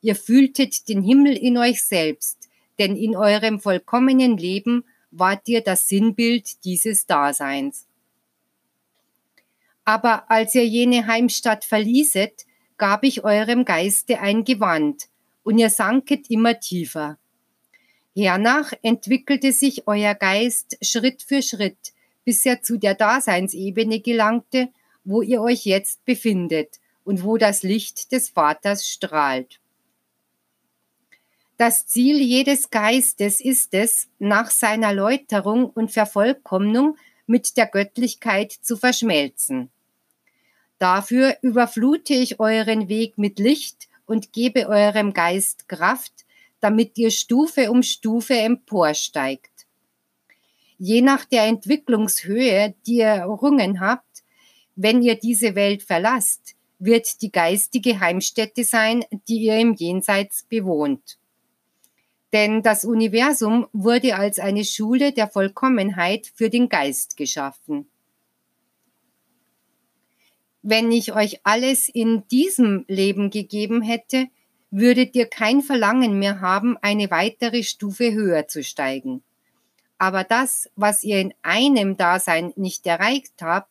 ihr 0.00 0.16
fühltet 0.16 0.88
den 0.88 1.02
Himmel 1.02 1.36
in 1.36 1.56
euch 1.56 1.84
selbst, 1.84 2.48
denn 2.80 2.96
in 2.96 3.16
eurem 3.16 3.60
vollkommenen 3.60 4.36
Leben 4.36 4.84
wart 5.12 5.48
ihr 5.48 5.60
das 5.60 5.88
Sinnbild 5.88 6.64
dieses 6.64 7.06
Daseins. 7.06 7.86
Aber 9.84 10.28
als 10.30 10.54
ihr 10.56 10.66
jene 10.66 11.06
Heimstatt 11.06 11.64
verlieset, 11.64 12.44
gab 12.76 13.04
ich 13.04 13.22
eurem 13.22 13.64
Geiste 13.64 14.18
ein 14.18 14.44
Gewand, 14.44 15.08
und 15.44 15.58
ihr 15.58 15.70
sanket 15.70 16.28
immer 16.28 16.58
tiefer. 16.58 17.18
Hernach 18.16 18.72
entwickelte 18.80 19.52
sich 19.52 19.86
euer 19.86 20.14
Geist 20.14 20.78
Schritt 20.80 21.22
für 21.22 21.42
Schritt, 21.42 21.92
bis 22.24 22.46
er 22.46 22.62
zu 22.62 22.78
der 22.78 22.94
Daseinsebene 22.94 24.00
gelangte, 24.00 24.70
wo 25.04 25.20
ihr 25.20 25.42
euch 25.42 25.66
jetzt 25.66 26.02
befindet 26.06 26.80
und 27.04 27.22
wo 27.24 27.36
das 27.36 27.62
Licht 27.62 28.12
des 28.12 28.30
Vaters 28.30 28.88
strahlt. 28.88 29.60
Das 31.58 31.86
Ziel 31.86 32.18
jedes 32.20 32.70
Geistes 32.70 33.40
ist 33.40 33.74
es, 33.74 34.08
nach 34.18 34.50
seiner 34.50 34.94
Läuterung 34.94 35.68
und 35.68 35.90
Vervollkommnung 35.90 36.96
mit 37.26 37.58
der 37.58 37.66
Göttlichkeit 37.66 38.52
zu 38.52 38.78
verschmelzen. 38.78 39.70
Dafür 40.78 41.36
überflute 41.42 42.14
ich 42.14 42.40
euren 42.40 42.88
Weg 42.88 43.18
mit 43.18 43.38
Licht 43.38 43.88
und 44.06 44.32
gebe 44.32 44.68
eurem 44.68 45.12
Geist 45.12 45.68
Kraft, 45.68 46.25
damit 46.66 46.98
ihr 46.98 47.12
Stufe 47.12 47.70
um 47.70 47.84
Stufe 47.84 48.34
emporsteigt. 48.34 49.66
Je 50.78 51.00
nach 51.00 51.24
der 51.24 51.44
Entwicklungshöhe, 51.44 52.74
die 52.84 52.96
ihr 52.96 53.06
errungen 53.06 53.78
habt, 53.78 54.24
wenn 54.74 55.00
ihr 55.00 55.14
diese 55.14 55.54
Welt 55.54 55.84
verlasst, 55.84 56.56
wird 56.80 57.22
die 57.22 57.30
geistige 57.30 58.00
Heimstätte 58.00 58.64
sein, 58.64 59.04
die 59.28 59.42
ihr 59.42 59.60
im 59.60 59.74
Jenseits 59.74 60.42
bewohnt. 60.42 61.18
Denn 62.32 62.62
das 62.62 62.84
Universum 62.84 63.68
wurde 63.72 64.16
als 64.16 64.40
eine 64.40 64.64
Schule 64.64 65.12
der 65.12 65.28
Vollkommenheit 65.28 66.32
für 66.34 66.50
den 66.50 66.68
Geist 66.68 67.16
geschaffen. 67.16 67.86
Wenn 70.62 70.90
ich 70.90 71.14
euch 71.14 71.38
alles 71.44 71.88
in 71.88 72.26
diesem 72.26 72.84
Leben 72.88 73.30
gegeben 73.30 73.82
hätte, 73.82 74.26
würdet 74.70 75.14
ihr 75.14 75.26
kein 75.26 75.62
Verlangen 75.62 76.18
mehr 76.18 76.40
haben, 76.40 76.76
eine 76.82 77.10
weitere 77.10 77.62
Stufe 77.62 78.12
höher 78.12 78.48
zu 78.48 78.62
steigen. 78.62 79.22
Aber 79.98 80.24
das, 80.24 80.68
was 80.76 81.02
ihr 81.02 81.20
in 81.20 81.32
einem 81.42 81.96
Dasein 81.96 82.52
nicht 82.56 82.86
erreicht 82.86 83.34
habt, 83.40 83.70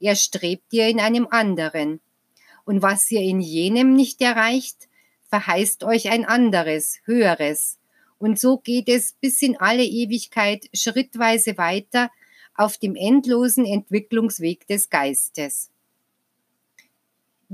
erstrebt 0.00 0.72
ihr 0.72 0.88
in 0.88 1.00
einem 1.00 1.26
anderen. 1.28 2.00
Und 2.64 2.82
was 2.82 3.10
ihr 3.10 3.20
in 3.20 3.40
jenem 3.40 3.94
nicht 3.94 4.20
erreicht, 4.20 4.88
verheißt 5.28 5.84
euch 5.84 6.10
ein 6.10 6.24
anderes, 6.24 7.00
höheres. 7.04 7.78
Und 8.18 8.38
so 8.38 8.58
geht 8.58 8.88
es 8.88 9.14
bis 9.14 9.42
in 9.42 9.56
alle 9.56 9.84
Ewigkeit 9.84 10.68
schrittweise 10.72 11.58
weiter 11.58 12.10
auf 12.54 12.78
dem 12.78 12.94
endlosen 12.94 13.66
Entwicklungsweg 13.66 14.66
des 14.68 14.88
Geistes. 14.88 15.70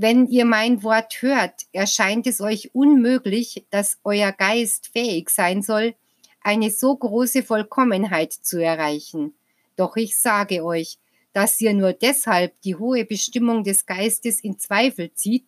Wenn 0.03 0.25
ihr 0.25 0.45
mein 0.45 0.81
Wort 0.81 1.21
hört, 1.21 1.67
erscheint 1.73 2.25
es 2.25 2.41
euch 2.41 2.73
unmöglich, 2.73 3.67
dass 3.69 3.99
euer 4.03 4.31
Geist 4.31 4.87
fähig 4.87 5.29
sein 5.29 5.61
soll, 5.61 5.93
eine 6.41 6.71
so 6.71 6.95
große 6.95 7.43
Vollkommenheit 7.43 8.33
zu 8.33 8.57
erreichen. 8.57 9.35
Doch 9.75 9.95
ich 9.97 10.17
sage 10.17 10.65
euch, 10.65 10.97
dass 11.33 11.61
ihr 11.61 11.75
nur 11.75 11.93
deshalb 11.93 12.59
die 12.61 12.73
hohe 12.73 13.05
Bestimmung 13.05 13.63
des 13.63 13.85
Geistes 13.85 14.43
in 14.43 14.57
Zweifel 14.57 15.13
zieht, 15.13 15.45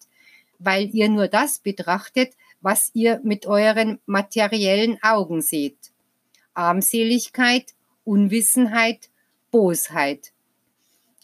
weil 0.60 0.94
ihr 0.94 1.10
nur 1.10 1.30
das 1.30 1.58
betrachtet, 1.58 2.34
was 2.62 2.92
ihr 2.94 3.22
mit 3.24 3.48
euren 3.48 3.98
materiellen 4.06 5.02
Augen 5.02 5.42
seht. 5.42 5.80
Armseligkeit, 6.54 7.74
Unwissenheit, 8.06 9.10
Bosheit. 9.50 10.32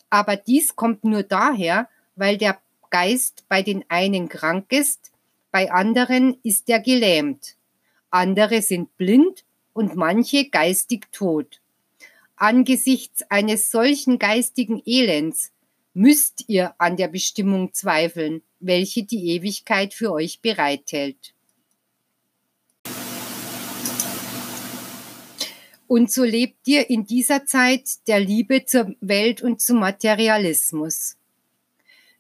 Aber 0.10 0.36
dies 0.36 0.76
kommt 0.76 1.04
nur 1.04 1.22
daher, 1.22 1.90
weil 2.16 2.40
der 2.40 2.60
Geist 2.90 3.46
bei 3.48 3.62
den 3.62 3.86
einen 3.90 4.30
krank 4.30 4.72
ist, 4.72 5.12
bei 5.52 5.72
anderen 5.72 6.38
ist 6.44 6.70
er 6.70 6.80
gelähmt. 6.80 7.56
Andere 8.10 8.62
sind 8.62 8.96
blind 8.98 9.46
und 9.74 9.96
manche 9.96 10.50
geistig 10.50 11.12
tot. 11.12 11.62
Angesichts 12.36 13.24
eines 13.30 13.70
solchen 13.72 14.18
geistigen 14.18 14.82
Elends 14.86 15.52
müsst 15.94 16.46
ihr 16.48 16.74
an 16.78 16.98
der 16.98 17.10
Bestimmung 17.10 17.74
zweifeln, 17.74 18.42
welche 18.60 19.04
die 19.04 19.32
Ewigkeit 19.32 19.94
für 19.94 20.12
euch 20.12 20.42
bereithält. 20.42 21.34
Und 25.88 26.12
so 26.12 26.24
lebt 26.24 26.68
ihr 26.68 26.90
in 26.90 27.06
dieser 27.06 27.46
Zeit 27.46 28.08
der 28.08 28.20
Liebe 28.20 28.64
zur 28.66 28.96
Welt 29.02 29.42
und 29.42 29.60
zum 29.60 29.80
Materialismus. 29.80 31.19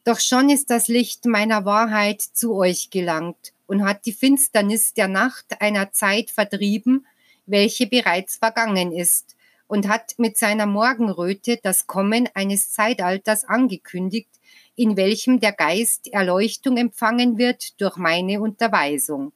Doch 0.03 0.19
schon 0.19 0.49
ist 0.49 0.69
das 0.69 0.87
Licht 0.87 1.25
meiner 1.25 1.65
Wahrheit 1.65 2.21
zu 2.21 2.55
euch 2.55 2.89
gelangt 2.89 3.53
und 3.67 3.83
hat 3.83 4.05
die 4.05 4.13
Finsternis 4.13 4.93
der 4.93 5.07
Nacht 5.07 5.61
einer 5.61 5.91
Zeit 5.91 6.31
vertrieben, 6.31 7.05
welche 7.45 7.87
bereits 7.87 8.37
vergangen 8.37 8.91
ist, 8.91 9.35
und 9.67 9.87
hat 9.87 10.15
mit 10.17 10.37
seiner 10.37 10.65
Morgenröte 10.65 11.59
das 11.61 11.85
Kommen 11.85 12.27
eines 12.33 12.71
Zeitalters 12.71 13.43
angekündigt, 13.43 14.29
in 14.75 14.95
welchem 14.97 15.39
der 15.39 15.51
Geist 15.51 16.07
Erleuchtung 16.07 16.77
empfangen 16.77 17.37
wird 17.37 17.79
durch 17.81 17.97
meine 17.97 18.41
Unterweisung. 18.41 19.33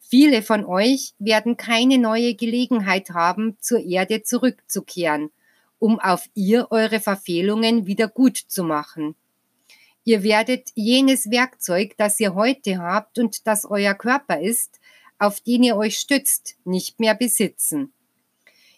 Viele 0.00 0.42
von 0.42 0.64
euch 0.64 1.14
werden 1.18 1.56
keine 1.56 1.98
neue 1.98 2.34
Gelegenheit 2.34 3.10
haben, 3.10 3.56
zur 3.60 3.80
Erde 3.80 4.22
zurückzukehren, 4.22 5.30
um 5.78 6.00
auf 6.00 6.28
ihr 6.34 6.68
eure 6.70 7.00
Verfehlungen 7.00 7.86
wieder 7.86 8.08
gut 8.08 8.36
zu 8.36 8.64
machen. 8.64 9.16
Ihr 10.08 10.22
werdet 10.22 10.70
jenes 10.76 11.32
Werkzeug, 11.32 11.96
das 11.96 12.20
ihr 12.20 12.36
heute 12.36 12.78
habt 12.78 13.18
und 13.18 13.44
das 13.44 13.64
euer 13.64 13.92
Körper 13.92 14.40
ist, 14.40 14.78
auf 15.18 15.40
den 15.40 15.64
ihr 15.64 15.76
euch 15.76 15.98
stützt, 15.98 16.56
nicht 16.64 17.00
mehr 17.00 17.16
besitzen. 17.16 17.92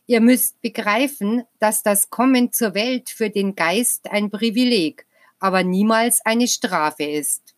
Ihr 0.07 0.23
müsst 0.23 0.59
begreifen, 0.63 1.45
dass 1.59 1.83
das 1.83 2.09
Kommen 2.09 2.51
zur 2.55 2.73
Welt 2.73 3.11
für 3.11 3.29
den 3.29 3.55
Geist 3.55 4.11
ein 4.11 4.31
Privileg, 4.31 5.05
aber 5.39 5.65
niemals 5.65 6.25
eine 6.25 6.49
Strafe 6.49 7.05
ist. 7.05 7.55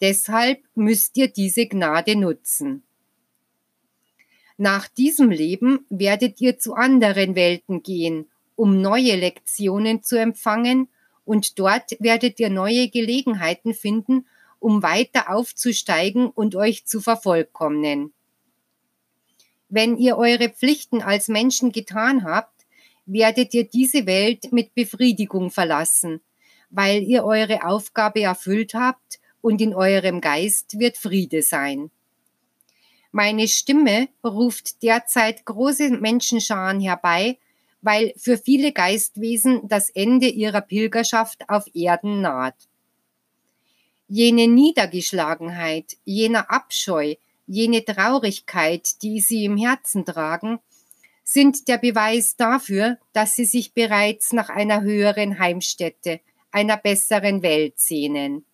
Deshalb 0.00 0.62
müsst 0.76 1.16
ihr 1.16 1.26
diese 1.26 1.66
Gnade 1.66 2.14
nutzen. 2.14 2.84
Nach 4.58 4.86
diesem 4.86 5.32
Leben 5.32 5.84
werdet 5.90 6.40
ihr 6.40 6.60
zu 6.60 6.74
anderen 6.74 7.34
Welten 7.34 7.82
gehen, 7.82 8.30
um 8.54 8.80
neue 8.80 9.16
Lektionen 9.16 10.04
zu 10.04 10.20
empfangen, 10.20 10.88
und 11.26 11.58
dort 11.58 11.96
werdet 11.98 12.40
ihr 12.40 12.48
neue 12.48 12.88
Gelegenheiten 12.88 13.74
finden, 13.74 14.26
um 14.58 14.82
weiter 14.82 15.30
aufzusteigen 15.30 16.30
und 16.30 16.54
euch 16.54 16.86
zu 16.86 17.00
vervollkommnen. 17.00 18.14
Wenn 19.68 19.96
ihr 19.96 20.16
eure 20.16 20.48
Pflichten 20.48 21.02
als 21.02 21.28
Menschen 21.28 21.72
getan 21.72 22.24
habt, 22.24 22.64
werdet 23.04 23.52
ihr 23.52 23.64
diese 23.64 24.06
Welt 24.06 24.52
mit 24.52 24.74
Befriedigung 24.74 25.50
verlassen, 25.50 26.20
weil 26.70 27.02
ihr 27.02 27.24
eure 27.24 27.64
Aufgabe 27.64 28.22
erfüllt 28.22 28.74
habt 28.74 29.18
und 29.40 29.60
in 29.60 29.74
eurem 29.74 30.20
Geist 30.20 30.78
wird 30.78 30.96
Friede 30.96 31.42
sein. 31.42 31.90
Meine 33.10 33.48
Stimme 33.48 34.08
ruft 34.24 34.82
derzeit 34.82 35.44
große 35.44 35.90
Menschenscharen 35.90 36.80
herbei, 36.80 37.38
weil 37.86 38.12
für 38.16 38.36
viele 38.36 38.72
Geistwesen 38.72 39.68
das 39.68 39.90
Ende 39.90 40.26
ihrer 40.26 40.60
Pilgerschaft 40.60 41.48
auf 41.48 41.66
Erden 41.72 42.20
naht. 42.20 42.56
Jene 44.08 44.48
Niedergeschlagenheit, 44.48 45.96
jener 46.04 46.50
Abscheu, 46.50 47.14
jene 47.46 47.84
Traurigkeit, 47.84 49.02
die 49.02 49.20
sie 49.20 49.44
im 49.44 49.56
Herzen 49.56 50.04
tragen, 50.04 50.58
sind 51.22 51.68
der 51.68 51.78
Beweis 51.78 52.34
dafür, 52.34 52.98
dass 53.12 53.36
sie 53.36 53.44
sich 53.44 53.72
bereits 53.72 54.32
nach 54.32 54.48
einer 54.48 54.80
höheren 54.80 55.38
Heimstätte, 55.38 56.18
einer 56.50 56.76
besseren 56.76 57.42
Welt 57.42 57.78
sehnen. 57.78 58.44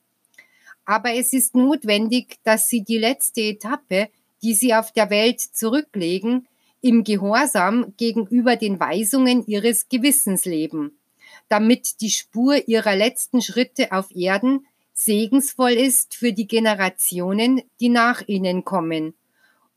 Aber 0.85 1.15
es 1.15 1.33
ist 1.33 1.55
notwendig, 1.55 2.37
dass 2.45 2.69
sie 2.69 2.85
die 2.85 2.99
letzte 2.99 3.41
Etappe, 3.41 4.11
die 4.43 4.53
sie 4.53 4.75
auf 4.75 4.93
der 4.93 5.09
Welt 5.09 5.41
zurücklegen, 5.41 6.47
im 6.83 7.05
Gehorsam 7.05 7.95
gegenüber 7.97 8.57
den 8.57 8.79
Weisungen 8.79 9.47
ihres 9.47 9.89
Gewissens 9.89 10.45
leben, 10.45 10.99
damit 11.49 12.01
die 12.01 12.11
Spur 12.11 12.69
ihrer 12.69 12.97
letzten 12.97 13.41
Schritte 13.41 13.93
auf 13.93 14.15
Erden 14.15 14.67
segensvoll 14.93 15.73
ist 15.73 16.15
für 16.15 16.33
die 16.33 16.47
Generationen, 16.47 17.63
die 17.81 17.89
nach 17.89 18.27
ihnen 18.27 18.65
kommen, 18.65 19.15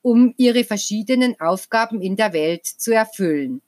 um 0.01 0.33
ihre 0.37 0.63
verschiedenen 0.63 1.39
Aufgaben 1.39 2.01
in 2.01 2.15
der 2.15 2.33
Welt 2.33 2.65
zu 2.65 2.93
erfüllen. 2.93 3.61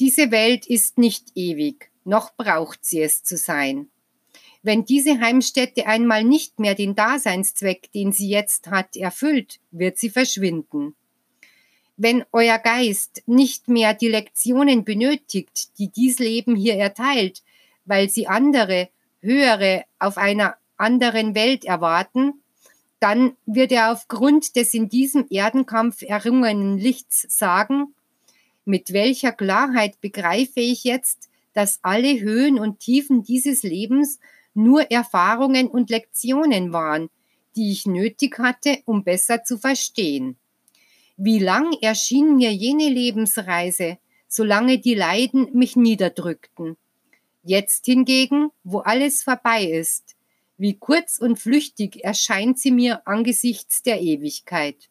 Diese 0.00 0.30
Welt 0.30 0.66
ist 0.66 0.96
nicht 0.96 1.28
ewig, 1.34 1.90
noch 2.04 2.34
braucht 2.34 2.84
sie 2.84 3.02
es 3.02 3.22
zu 3.22 3.36
sein. 3.36 3.90
Wenn 4.62 4.84
diese 4.84 5.20
Heimstätte 5.20 5.86
einmal 5.86 6.24
nicht 6.24 6.58
mehr 6.58 6.74
den 6.74 6.94
Daseinszweck, 6.94 7.92
den 7.92 8.12
sie 8.12 8.28
jetzt 8.28 8.66
hat, 8.68 8.96
erfüllt, 8.96 9.58
wird 9.70 9.98
sie 9.98 10.10
verschwinden. 10.10 10.94
Wenn 12.02 12.24
euer 12.32 12.56
Geist 12.56 13.22
nicht 13.26 13.68
mehr 13.68 13.92
die 13.92 14.08
Lektionen 14.08 14.86
benötigt, 14.86 15.78
die 15.78 15.88
dies 15.88 16.18
Leben 16.18 16.56
hier 16.56 16.76
erteilt, 16.76 17.42
weil 17.84 18.08
sie 18.08 18.26
andere, 18.26 18.88
höhere 19.20 19.84
auf 19.98 20.16
einer 20.16 20.56
anderen 20.78 21.34
Welt 21.34 21.66
erwarten, 21.66 22.40
dann 23.00 23.36
wird 23.44 23.70
er 23.70 23.92
aufgrund 23.92 24.56
des 24.56 24.72
in 24.72 24.88
diesem 24.88 25.26
Erdenkampf 25.28 26.00
errungenen 26.00 26.78
Lichts 26.78 27.26
sagen, 27.28 27.94
mit 28.64 28.94
welcher 28.94 29.32
Klarheit 29.32 30.00
begreife 30.00 30.60
ich 30.60 30.84
jetzt, 30.84 31.28
dass 31.52 31.80
alle 31.82 32.18
Höhen 32.18 32.58
und 32.58 32.80
Tiefen 32.80 33.24
dieses 33.24 33.62
Lebens 33.62 34.20
nur 34.54 34.90
Erfahrungen 34.90 35.68
und 35.68 35.90
Lektionen 35.90 36.72
waren, 36.72 37.10
die 37.56 37.72
ich 37.72 37.84
nötig 37.84 38.38
hatte, 38.38 38.78
um 38.86 39.04
besser 39.04 39.44
zu 39.44 39.58
verstehen. 39.58 40.38
Wie 41.22 41.38
lang 41.38 41.76
erschien 41.82 42.36
mir 42.36 42.50
jene 42.50 42.88
Lebensreise, 42.88 43.98
solange 44.26 44.78
die 44.78 44.94
Leiden 44.94 45.50
mich 45.52 45.76
niederdrückten. 45.76 46.78
Jetzt 47.42 47.84
hingegen, 47.84 48.48
wo 48.64 48.78
alles 48.78 49.22
vorbei 49.22 49.64
ist, 49.64 50.16
wie 50.56 50.78
kurz 50.78 51.18
und 51.18 51.38
flüchtig 51.38 52.02
erscheint 52.02 52.58
sie 52.58 52.70
mir 52.70 53.06
angesichts 53.06 53.82
der 53.82 54.00
Ewigkeit. 54.00 54.88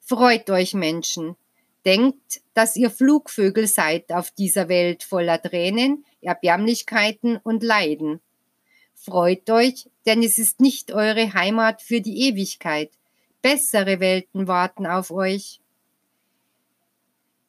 Freut 0.00 0.48
euch, 0.48 0.72
Menschen, 0.72 1.36
denkt, 1.84 2.40
dass 2.54 2.74
ihr 2.74 2.88
Flugvögel 2.88 3.66
seid 3.66 4.12
auf 4.12 4.30
dieser 4.30 4.70
Welt 4.70 5.02
voller 5.02 5.42
Tränen, 5.42 6.06
Erbärmlichkeiten 6.22 7.36
und 7.36 7.62
Leiden. 7.62 8.22
Freut 8.94 9.50
euch, 9.50 9.90
denn 10.06 10.22
es 10.22 10.38
ist 10.38 10.58
nicht 10.62 10.90
eure 10.90 11.34
Heimat 11.34 11.82
für 11.82 12.00
die 12.00 12.28
Ewigkeit. 12.28 12.92
Bessere 13.42 13.98
Welten 13.98 14.46
warten 14.46 14.86
auf 14.86 15.10
euch. 15.10 15.60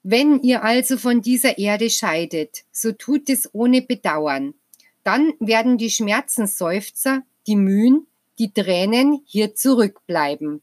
Wenn 0.01 0.41
ihr 0.41 0.63
also 0.63 0.97
von 0.97 1.21
dieser 1.21 1.57
Erde 1.57 1.89
scheidet, 1.89 2.63
so 2.71 2.91
tut 2.91 3.29
es 3.29 3.49
ohne 3.53 3.81
Bedauern. 3.81 4.55
Dann 5.03 5.33
werden 5.39 5.77
die 5.77 5.91
Schmerzensseufzer, 5.91 7.21
die 7.47 7.55
Mühen, 7.55 8.07
die 8.39 8.51
Tränen 8.51 9.21
hier 9.25 9.53
zurückbleiben. 9.53 10.61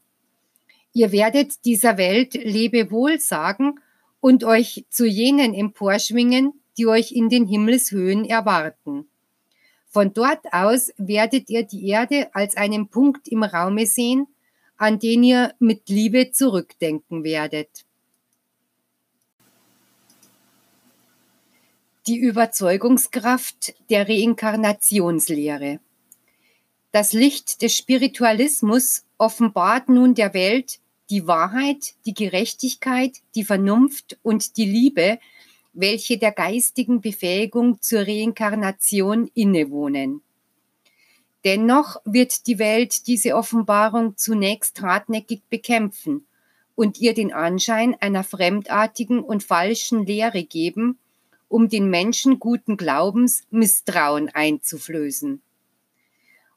Ihr 0.93 1.11
werdet 1.11 1.63
dieser 1.63 1.97
Welt 1.97 2.33
Lebewohl 2.33 3.19
sagen 3.19 3.79
und 4.19 4.43
euch 4.43 4.85
zu 4.89 5.05
jenen 5.05 5.53
emporschwingen, 5.53 6.53
die 6.77 6.87
euch 6.87 7.13
in 7.13 7.29
den 7.29 7.47
Himmelshöhen 7.47 8.25
erwarten. 8.25 9.07
Von 9.87 10.13
dort 10.13 10.53
aus 10.53 10.91
werdet 10.97 11.49
ihr 11.49 11.63
die 11.63 11.87
Erde 11.87 12.29
als 12.33 12.57
einen 12.57 12.89
Punkt 12.89 13.27
im 13.27 13.43
Raume 13.43 13.85
sehen, 13.85 14.27
an 14.81 14.97
den 14.97 15.23
ihr 15.23 15.53
mit 15.59 15.89
Liebe 15.89 16.31
zurückdenken 16.31 17.23
werdet. 17.23 17.85
Die 22.07 22.17
Überzeugungskraft 22.17 23.75
der 23.91 24.09
Reinkarnationslehre. 24.09 25.79
Das 26.91 27.13
Licht 27.13 27.61
des 27.61 27.77
Spiritualismus 27.77 29.05
offenbart 29.19 29.87
nun 29.87 30.15
der 30.15 30.33
Welt 30.33 30.79
die 31.11 31.27
Wahrheit, 31.27 31.93
die 32.07 32.15
Gerechtigkeit, 32.15 33.19
die 33.35 33.43
Vernunft 33.43 34.17
und 34.23 34.57
die 34.57 34.65
Liebe, 34.65 35.19
welche 35.73 36.17
der 36.17 36.31
geistigen 36.31 37.01
Befähigung 37.01 37.79
zur 37.81 38.07
Reinkarnation 38.07 39.29
innewohnen. 39.35 40.23
Dennoch 41.43 41.97
wird 42.05 42.45
die 42.47 42.59
Welt 42.59 43.07
diese 43.07 43.35
Offenbarung 43.35 44.15
zunächst 44.15 44.81
hartnäckig 44.81 45.41
bekämpfen 45.49 46.27
und 46.75 46.99
ihr 46.99 47.13
den 47.13 47.33
Anschein 47.33 47.95
einer 47.99 48.23
fremdartigen 48.23 49.19
und 49.23 49.43
falschen 49.43 50.05
Lehre 50.05 50.43
geben, 50.43 50.99
um 51.47 51.67
den 51.67 51.89
Menschen 51.89 52.39
guten 52.39 52.77
Glaubens 52.77 53.43
Misstrauen 53.49 54.29
einzuflößen. 54.29 55.41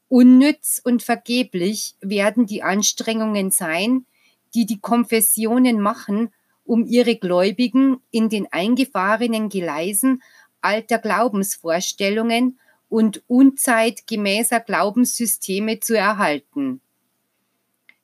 Unnütz 0.09 0.81
und 0.85 1.03
vergeblich 1.03 1.97
werden 2.01 2.47
die 2.47 2.63
Anstrengungen 2.63 3.51
sein, 3.51 4.07
die 4.55 4.67
die 4.67 4.79
Konfessionen 4.79 5.81
machen, 5.81 6.33
um 6.65 6.87
ihre 6.87 7.17
Gläubigen 7.17 8.01
in 8.11 8.29
den 8.29 8.47
eingefahrenen 8.53 9.49
Geleisen 9.49 10.23
alter 10.61 10.99
Glaubensvorstellungen 10.99 12.59
und 12.95 13.25
unzeitgemäßer 13.27 14.61
Glaubenssysteme 14.61 15.81
zu 15.81 15.99
erhalten. 15.99 16.81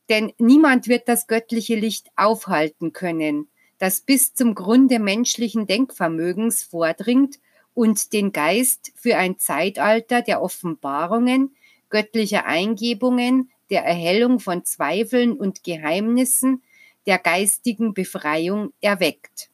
Denn 0.09 0.33
niemand 0.39 0.89
wird 0.89 1.07
das 1.07 1.29
göttliche 1.29 1.77
Licht 1.77 2.09
aufhalten 2.17 2.93
können, 2.93 3.47
das 3.79 4.01
bis 4.01 4.35
zum 4.35 4.57
Grunde 4.57 4.99
menschlichen 4.99 5.69
Denkvermögens 5.69 6.65
vordringt 6.65 7.39
und 7.73 8.13
den 8.13 8.33
Geist 8.33 8.91
für 8.97 9.17
ein 9.17 9.39
Zeitalter 9.39 10.23
der 10.23 10.43
Offenbarungen, 10.43 11.55
göttlicher 11.89 12.47
Eingebungen, 12.47 13.53
der 13.71 13.85
Erhellung 13.85 14.41
von 14.41 14.65
Zweifeln 14.65 15.35
und 15.35 15.63
Geheimnissen, 15.63 16.65
der 17.07 17.19
geistigen 17.19 17.95
Befreiung 17.95 18.73
erweckt. 18.81 19.51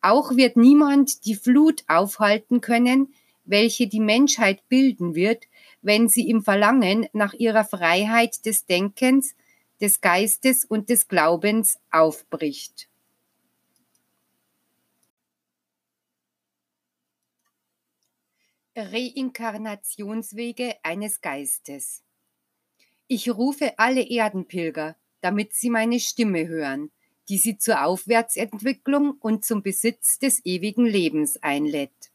Auch 0.00 0.36
wird 0.36 0.56
niemand 0.56 1.24
die 1.24 1.34
Flut 1.34 1.82
aufhalten 1.88 2.60
können, 2.60 3.12
welche 3.48 3.88
die 3.88 4.00
Menschheit 4.00 4.68
bilden 4.68 5.14
wird, 5.14 5.44
wenn 5.82 6.08
sie 6.08 6.28
im 6.28 6.42
Verlangen 6.42 7.08
nach 7.12 7.34
ihrer 7.34 7.64
Freiheit 7.64 8.44
des 8.46 8.66
Denkens, 8.66 9.34
des 9.80 10.00
Geistes 10.00 10.64
und 10.64 10.90
des 10.90 11.08
Glaubens 11.08 11.78
aufbricht. 11.90 12.88
Reinkarnationswege 18.76 20.76
eines 20.82 21.20
Geistes. 21.20 22.04
Ich 23.08 23.30
rufe 23.30 23.78
alle 23.78 24.08
Erdenpilger, 24.08 24.96
damit 25.20 25.54
sie 25.54 25.70
meine 25.70 25.98
Stimme 25.98 26.46
hören, 26.46 26.92
die 27.28 27.38
sie 27.38 27.58
zur 27.58 27.84
Aufwärtsentwicklung 27.84 29.16
und 29.20 29.44
zum 29.44 29.62
Besitz 29.62 30.18
des 30.18 30.44
ewigen 30.44 30.84
Lebens 30.84 31.42
einlädt. 31.42 32.10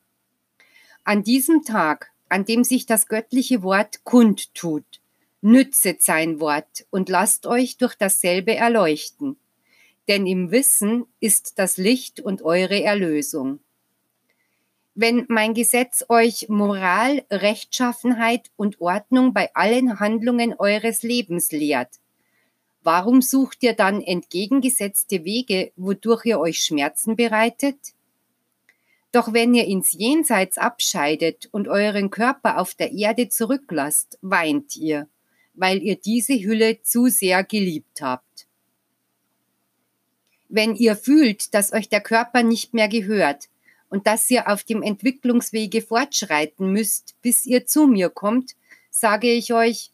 An 1.06 1.22
diesem 1.22 1.64
Tag, 1.64 2.12
an 2.30 2.46
dem 2.46 2.64
sich 2.64 2.86
das 2.86 3.08
göttliche 3.08 3.62
Wort 3.62 4.06
kundtut, 4.06 5.02
nützet 5.42 6.02
sein 6.02 6.40
Wort 6.40 6.86
und 6.92 7.10
lasst 7.10 7.46
euch 7.46 7.78
durch 7.78 7.96
dasselbe 7.96 8.56
erleuchten, 8.56 9.36
denn 10.08 10.26
im 10.26 10.52
Wissen 10.52 11.06
ist 11.20 11.60
das 11.60 11.76
Licht 11.76 12.22
und 12.22 12.42
eure 12.42 12.82
Erlösung. 12.82 13.60
Wenn 14.96 15.26
mein 15.28 15.54
Gesetz 15.54 16.06
euch 16.08 16.48
Moral, 16.48 17.26
Rechtschaffenheit 17.30 18.52
und 18.56 18.80
Ordnung 18.80 19.34
bei 19.34 19.54
allen 19.56 20.00
Handlungen 20.00 20.54
eures 20.54 21.04
Lebens 21.04 21.52
lehrt, 21.52 22.00
warum 22.82 23.22
sucht 23.22 23.62
ihr 23.64 23.74
dann 23.74 24.02
entgegengesetzte 24.02 25.26
Wege, 25.26 25.74
wodurch 25.76 26.26
ihr 26.26 26.40
euch 26.40 26.60
Schmerzen 26.60 27.18
bereitet? 27.18 27.78
Doch 29.14 29.32
wenn 29.32 29.54
ihr 29.54 29.66
ins 29.66 29.94
Jenseits 29.94 30.58
abscheidet 30.58 31.48
und 31.52 31.70
euren 31.70 32.10
Körper 32.10 32.60
auf 32.60 32.76
der 32.76 32.92
Erde 32.92 33.30
zurücklasst, 33.30 34.20
weint 34.22 34.76
ihr, 34.76 35.08
weil 35.54 35.82
ihr 35.82 35.96
diese 35.96 36.34
Hülle 36.34 36.82
zu 36.82 37.08
sehr 37.08 37.46
geliebt 37.46 38.02
habt. 38.02 38.48
Wenn 40.50 40.76
ihr 40.76 40.98
fühlt, 40.98 41.54
dass 41.54 41.72
euch 41.72 41.88
der 41.88 42.02
Körper 42.02 42.44
nicht 42.44 42.74
mehr 42.74 42.90
gehört, 42.90 43.48
und 43.94 44.08
dass 44.08 44.28
ihr 44.32 44.50
auf 44.50 44.64
dem 44.64 44.82
Entwicklungswege 44.82 45.84
fortschreiten 45.84 46.72
müsst, 46.72 47.14
bis 47.22 47.46
ihr 47.46 47.68
zu 47.68 47.86
mir 47.86 48.10
kommt, 48.10 48.56
sage 48.90 49.32
ich 49.32 49.54
euch, 49.54 49.92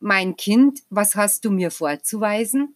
mein 0.00 0.36
Kind, 0.38 0.80
was 0.88 1.14
hast 1.14 1.44
du 1.44 1.50
mir 1.50 1.70
vorzuweisen? 1.70 2.74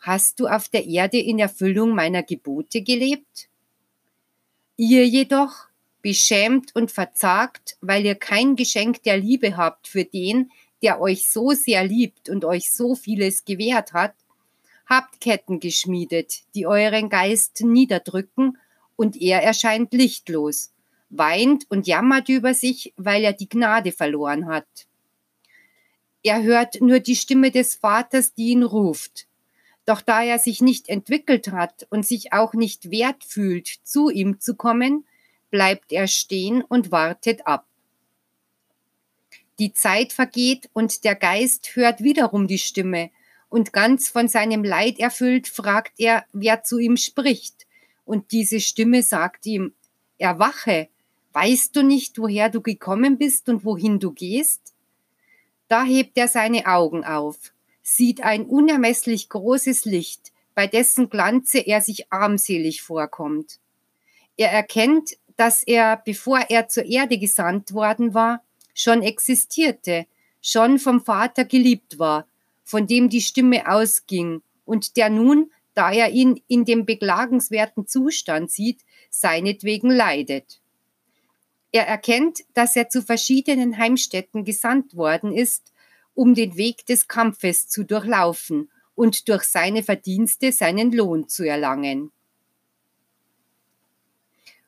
Hast 0.00 0.40
du 0.40 0.48
auf 0.48 0.68
der 0.68 0.86
Erde 0.86 1.20
in 1.20 1.38
Erfüllung 1.38 1.94
meiner 1.94 2.24
Gebote 2.24 2.82
gelebt? 2.82 3.48
Ihr 4.80 5.08
jedoch, 5.08 5.66
beschämt 6.02 6.76
und 6.76 6.92
verzagt, 6.92 7.76
weil 7.80 8.06
ihr 8.06 8.14
kein 8.14 8.54
Geschenk 8.54 9.02
der 9.02 9.16
Liebe 9.16 9.56
habt 9.56 9.88
für 9.88 10.04
den, 10.04 10.52
der 10.82 11.00
euch 11.00 11.32
so 11.32 11.50
sehr 11.50 11.82
liebt 11.82 12.28
und 12.28 12.44
euch 12.44 12.72
so 12.72 12.94
vieles 12.94 13.44
gewährt 13.44 13.92
hat, 13.92 14.14
habt 14.86 15.20
Ketten 15.20 15.58
geschmiedet, 15.58 16.42
die 16.54 16.68
euren 16.68 17.08
Geist 17.08 17.60
niederdrücken 17.60 18.56
und 18.94 19.20
er 19.20 19.42
erscheint 19.42 19.92
lichtlos, 19.92 20.72
weint 21.10 21.68
und 21.70 21.88
jammert 21.88 22.28
über 22.28 22.54
sich, 22.54 22.94
weil 22.96 23.24
er 23.24 23.32
die 23.32 23.48
Gnade 23.48 23.90
verloren 23.90 24.46
hat. 24.46 24.86
Er 26.22 26.44
hört 26.44 26.80
nur 26.80 27.00
die 27.00 27.16
Stimme 27.16 27.50
des 27.50 27.74
Vaters, 27.74 28.32
die 28.32 28.50
ihn 28.50 28.62
ruft. 28.62 29.27
Doch 29.88 30.02
da 30.02 30.22
er 30.22 30.38
sich 30.38 30.60
nicht 30.60 30.90
entwickelt 30.90 31.50
hat 31.50 31.86
und 31.88 32.06
sich 32.06 32.34
auch 32.34 32.52
nicht 32.52 32.90
wert 32.90 33.24
fühlt, 33.24 33.68
zu 33.84 34.10
ihm 34.10 34.38
zu 34.38 34.54
kommen, 34.54 35.06
bleibt 35.50 35.92
er 35.92 36.08
stehen 36.08 36.60
und 36.60 36.92
wartet 36.92 37.46
ab. 37.46 37.64
Die 39.58 39.72
Zeit 39.72 40.12
vergeht 40.12 40.68
und 40.74 41.04
der 41.04 41.14
Geist 41.14 41.74
hört 41.74 42.02
wiederum 42.02 42.46
die 42.46 42.58
Stimme, 42.58 43.10
und 43.48 43.72
ganz 43.72 44.10
von 44.10 44.28
seinem 44.28 44.62
Leid 44.62 44.98
erfüllt 44.98 45.48
fragt 45.48 45.94
er, 45.96 46.26
wer 46.34 46.62
zu 46.64 46.76
ihm 46.76 46.98
spricht 46.98 47.66
und 48.04 48.30
diese 48.32 48.60
Stimme 48.60 49.02
sagt 49.02 49.46
ihm, 49.46 49.72
erwache, 50.18 50.88
weißt 51.32 51.74
du 51.74 51.82
nicht, 51.82 52.18
woher 52.18 52.50
du 52.50 52.60
gekommen 52.60 53.16
bist 53.16 53.48
und 53.48 53.64
wohin 53.64 54.00
du 54.00 54.12
gehst? 54.12 54.74
Da 55.66 55.82
hebt 55.82 56.18
er 56.18 56.28
seine 56.28 56.66
Augen 56.66 57.06
auf, 57.06 57.54
sieht 57.96 58.22
ein 58.22 58.44
unermesslich 58.44 59.28
großes 59.28 59.84
Licht, 59.84 60.32
bei 60.54 60.66
dessen 60.66 61.08
Glanze 61.08 61.58
er 61.58 61.80
sich 61.80 62.12
armselig 62.12 62.82
vorkommt. 62.82 63.58
Er 64.36 64.50
erkennt, 64.52 65.16
dass 65.36 65.62
er, 65.62 66.02
bevor 66.04 66.38
er 66.48 66.68
zur 66.68 66.84
Erde 66.84 67.18
gesandt 67.18 67.72
worden 67.72 68.12
war, 68.12 68.42
schon 68.74 69.02
existierte, 69.02 70.06
schon 70.42 70.78
vom 70.78 71.00
Vater 71.00 71.44
geliebt 71.44 71.98
war, 71.98 72.26
von 72.64 72.86
dem 72.86 73.08
die 73.08 73.22
Stimme 73.22 73.68
ausging 73.68 74.42
und 74.64 74.96
der 74.96 75.10
nun 75.10 75.50
da 75.78 75.92
er 75.92 76.10
ihn 76.10 76.42
in 76.48 76.64
dem 76.64 76.84
beklagenswerten 76.86 77.86
Zustand 77.86 78.50
sieht, 78.50 78.80
seinetwegen 79.10 79.90
leidet. 79.90 80.60
Er 81.70 81.86
erkennt, 81.86 82.40
dass 82.52 82.74
er 82.74 82.88
zu 82.88 83.00
verschiedenen 83.00 83.78
Heimstätten 83.78 84.44
gesandt 84.44 84.96
worden 84.96 85.32
ist, 85.32 85.72
um 86.18 86.34
den 86.34 86.56
Weg 86.56 86.84
des 86.84 87.06
Kampfes 87.06 87.68
zu 87.68 87.84
durchlaufen 87.84 88.72
und 88.96 89.28
durch 89.28 89.44
seine 89.44 89.84
Verdienste 89.84 90.50
seinen 90.50 90.90
Lohn 90.90 91.28
zu 91.28 91.44
erlangen. 91.44 92.10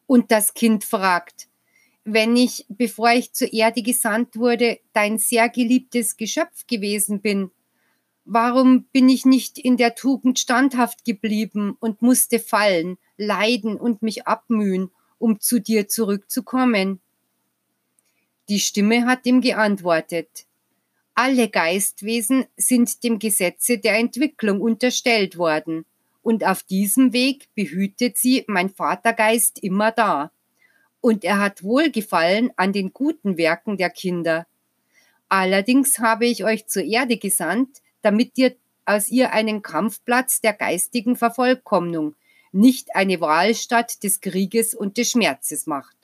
Und 0.07 0.31
das 0.31 0.55
Kind 0.55 0.85
fragt, 0.85 1.49
wenn 2.05 2.37
ich, 2.37 2.67
bevor 2.69 3.11
ich 3.11 3.33
zur 3.33 3.53
Erde 3.53 3.83
gesandt 3.83 4.37
wurde, 4.37 4.79
dein 4.93 5.19
sehr 5.19 5.49
geliebtes 5.49 6.17
Geschöpf 6.17 6.69
gewesen 6.69 7.21
bin, 7.21 7.51
Warum 8.27 8.85
bin 8.93 9.09
ich 9.09 9.25
nicht 9.25 9.59
in 9.59 9.77
der 9.77 9.97
Tugend 9.97 10.39
standhaft 10.39 11.05
geblieben 11.05 11.77
und 11.81 12.01
musste 12.01 12.39
fallen, 12.39 12.97
leiden 13.17 13.77
und 13.77 14.03
mich 14.03 14.29
abmühen, 14.29 14.93
um 15.19 15.41
zu 15.41 15.59
dir 15.59 15.89
zurückzukommen? 15.89 17.01
Die 18.49 18.61
Stimme 18.61 19.07
hat 19.07 19.27
ihm 19.27 19.41
geantwortet. 19.41 20.47
Alle 21.23 21.51
Geistwesen 21.51 22.47
sind 22.57 23.05
dem 23.05 23.19
Gesetze 23.19 23.77
der 23.77 23.99
Entwicklung 23.99 24.63
unterstellt 24.63 25.37
worden, 25.37 25.85
und 26.23 26.47
auf 26.47 26.63
diesem 26.63 27.13
Weg 27.13 27.49
behütet 27.55 28.17
sie 28.17 28.47
mein 28.47 28.71
Vatergeist 28.71 29.63
immer 29.63 29.93
da. 29.93 30.31
Und 31.03 31.23
er 31.23 31.39
hat 31.39 31.63
Wohlgefallen 31.63 32.53
an 32.57 32.73
den 32.73 32.95
guten 32.95 33.37
Werken 33.37 33.77
der 33.77 33.91
Kinder. 33.91 34.47
Allerdings 35.29 35.99
habe 35.99 36.25
ich 36.25 36.43
euch 36.43 36.69
zur 36.69 36.85
Erde 36.85 37.19
gesandt, 37.19 37.83
damit 38.01 38.39
ihr 38.39 38.57
aus 38.87 39.11
ihr 39.11 39.35
einen 39.35 39.61
Kampfplatz 39.61 40.41
der 40.41 40.55
geistigen 40.55 41.17
Vervollkommnung, 41.17 42.15
nicht 42.51 42.97
eine 42.97 43.21
Wahlstatt 43.21 44.03
des 44.05 44.23
Krieges 44.23 44.75
und 44.75 44.97
des 44.97 45.11
Schmerzes 45.11 45.67
macht. 45.67 45.99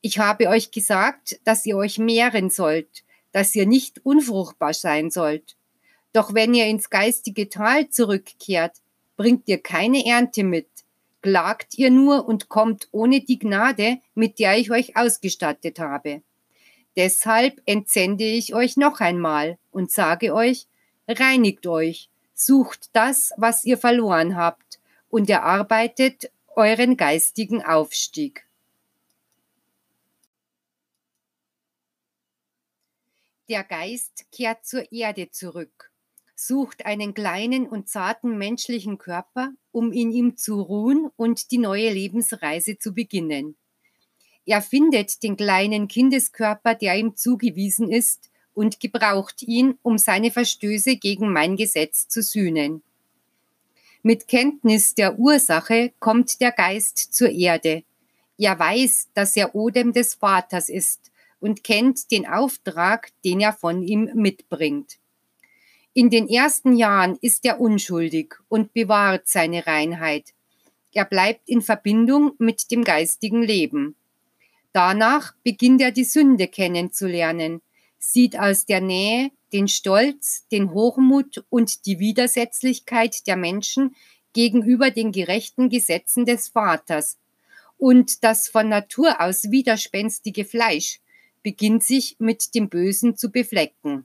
Ich 0.00 0.20
habe 0.20 0.46
euch 0.46 0.70
gesagt, 0.70 1.40
dass 1.42 1.66
ihr 1.66 1.76
euch 1.76 1.98
mehren 1.98 2.50
sollt, 2.50 3.02
dass 3.36 3.54
ihr 3.54 3.66
nicht 3.66 4.00
unfruchtbar 4.02 4.72
sein 4.72 5.10
sollt. 5.10 5.56
Doch 6.14 6.32
wenn 6.32 6.54
ihr 6.54 6.64
ins 6.68 6.88
geistige 6.88 7.50
Tal 7.50 7.90
zurückkehrt, 7.90 8.78
bringt 9.18 9.46
ihr 9.46 9.62
keine 9.62 10.06
Ernte 10.06 10.42
mit, 10.42 10.66
klagt 11.20 11.76
ihr 11.76 11.90
nur 11.90 12.26
und 12.26 12.48
kommt 12.48 12.88
ohne 12.92 13.20
die 13.20 13.38
Gnade, 13.38 13.98
mit 14.14 14.38
der 14.38 14.56
ich 14.56 14.70
euch 14.70 14.96
ausgestattet 14.96 15.78
habe. 15.80 16.22
Deshalb 16.96 17.60
entsende 17.66 18.24
ich 18.24 18.54
euch 18.54 18.78
noch 18.78 19.00
einmal 19.00 19.58
und 19.70 19.90
sage 19.90 20.32
euch, 20.32 20.66
Reinigt 21.06 21.66
euch, 21.66 22.08
sucht 22.32 22.88
das, 22.94 23.32
was 23.36 23.66
ihr 23.66 23.76
verloren 23.76 24.34
habt, 24.34 24.80
und 25.10 25.28
erarbeitet 25.28 26.30
euren 26.54 26.96
geistigen 26.96 27.62
Aufstieg. 27.62 28.45
Der 33.48 33.62
Geist 33.62 34.24
kehrt 34.32 34.66
zur 34.66 34.90
Erde 34.90 35.30
zurück, 35.30 35.92
sucht 36.34 36.84
einen 36.84 37.14
kleinen 37.14 37.68
und 37.68 37.88
zarten 37.88 38.38
menschlichen 38.38 38.98
Körper, 38.98 39.52
um 39.70 39.92
in 39.92 40.10
ihm 40.10 40.36
zu 40.36 40.60
ruhen 40.60 41.10
und 41.14 41.52
die 41.52 41.58
neue 41.58 41.92
Lebensreise 41.92 42.76
zu 42.76 42.92
beginnen. 42.92 43.54
Er 44.46 44.62
findet 44.62 45.22
den 45.22 45.36
kleinen 45.36 45.86
Kindeskörper, 45.86 46.74
der 46.74 46.96
ihm 46.96 47.14
zugewiesen 47.14 47.88
ist, 47.88 48.30
und 48.52 48.80
gebraucht 48.80 49.42
ihn, 49.42 49.78
um 49.82 49.96
seine 49.96 50.32
Verstöße 50.32 50.96
gegen 50.96 51.32
mein 51.32 51.56
Gesetz 51.56 52.08
zu 52.08 52.22
sühnen. 52.22 52.82
Mit 54.02 54.26
Kenntnis 54.26 54.94
der 54.94 55.20
Ursache 55.20 55.92
kommt 56.00 56.40
der 56.40 56.50
Geist 56.50 56.98
zur 57.14 57.30
Erde. 57.30 57.84
Er 58.38 58.58
weiß, 58.58 59.10
dass 59.14 59.36
er 59.36 59.54
Odem 59.54 59.92
des 59.92 60.14
Vaters 60.14 60.68
ist 60.68 61.12
und 61.40 61.64
kennt 61.64 62.10
den 62.10 62.26
Auftrag, 62.26 63.10
den 63.24 63.40
er 63.40 63.52
von 63.52 63.82
ihm 63.82 64.10
mitbringt. 64.14 64.98
In 65.92 66.10
den 66.10 66.28
ersten 66.28 66.76
Jahren 66.76 67.16
ist 67.20 67.44
er 67.46 67.60
unschuldig 67.60 68.34
und 68.48 68.72
bewahrt 68.74 69.28
seine 69.28 69.66
Reinheit. 69.66 70.34
Er 70.92 71.04
bleibt 71.04 71.48
in 71.48 71.62
Verbindung 71.62 72.32
mit 72.38 72.70
dem 72.70 72.84
geistigen 72.84 73.42
Leben. 73.42 73.96
Danach 74.72 75.32
beginnt 75.42 75.80
er 75.80 75.92
die 75.92 76.04
Sünde 76.04 76.48
kennenzulernen, 76.48 77.62
sieht 77.98 78.38
aus 78.38 78.66
der 78.66 78.82
Nähe 78.82 79.30
den 79.52 79.68
Stolz, 79.68 80.46
den 80.52 80.72
Hochmut 80.72 81.44
und 81.48 81.86
die 81.86 81.98
Widersetzlichkeit 81.98 83.26
der 83.26 83.36
Menschen 83.36 83.96
gegenüber 84.34 84.90
den 84.90 85.12
gerechten 85.12 85.70
Gesetzen 85.70 86.26
des 86.26 86.48
Vaters. 86.48 87.16
Und 87.78 88.22
das 88.22 88.48
von 88.48 88.68
Natur 88.68 89.20
aus 89.20 89.50
widerspenstige 89.50 90.44
Fleisch 90.44 91.00
beginnt 91.46 91.84
sich 91.84 92.16
mit 92.18 92.56
dem 92.56 92.68
Bösen 92.68 93.16
zu 93.16 93.30
beflecken. 93.30 94.04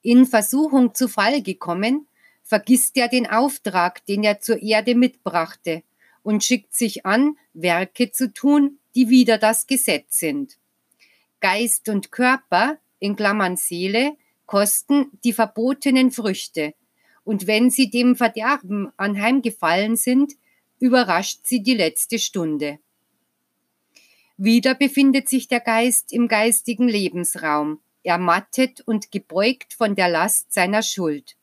In 0.00 0.26
Versuchung 0.26 0.94
zu 0.94 1.08
Fall 1.08 1.42
gekommen, 1.42 2.06
vergisst 2.44 2.96
er 2.96 3.08
den 3.08 3.28
Auftrag, 3.28 4.06
den 4.06 4.22
er 4.22 4.38
zur 4.38 4.62
Erde 4.62 4.94
mitbrachte, 4.94 5.82
und 6.22 6.44
schickt 6.44 6.72
sich 6.72 7.04
an, 7.04 7.36
Werke 7.52 8.12
zu 8.12 8.32
tun, 8.32 8.78
die 8.94 9.08
wider 9.08 9.38
das 9.38 9.66
Gesetz 9.66 10.20
sind. 10.20 10.56
Geist 11.40 11.88
und 11.88 12.12
Körper, 12.12 12.78
in 13.00 13.16
Klammern 13.16 13.56
Seele, 13.56 14.16
kosten 14.46 15.10
die 15.24 15.32
verbotenen 15.32 16.12
Früchte, 16.12 16.74
und 17.24 17.48
wenn 17.48 17.70
sie 17.70 17.90
dem 17.90 18.14
Verderben 18.14 18.92
anheimgefallen 18.96 19.96
sind, 19.96 20.34
überrascht 20.78 21.40
sie 21.42 21.60
die 21.60 21.74
letzte 21.74 22.20
Stunde. 22.20 22.78
Wieder 24.36 24.74
befindet 24.74 25.28
sich 25.28 25.48
der 25.48 25.60
Geist 25.60 26.12
im 26.12 26.28
geistigen 26.28 26.88
Lebensraum, 26.88 27.80
ermattet 28.02 28.80
und 28.80 29.10
gebeugt 29.10 29.74
von 29.74 29.94
der 29.94 30.08
Last 30.08 30.52
seiner 30.52 30.82
Schuld. 30.82 31.36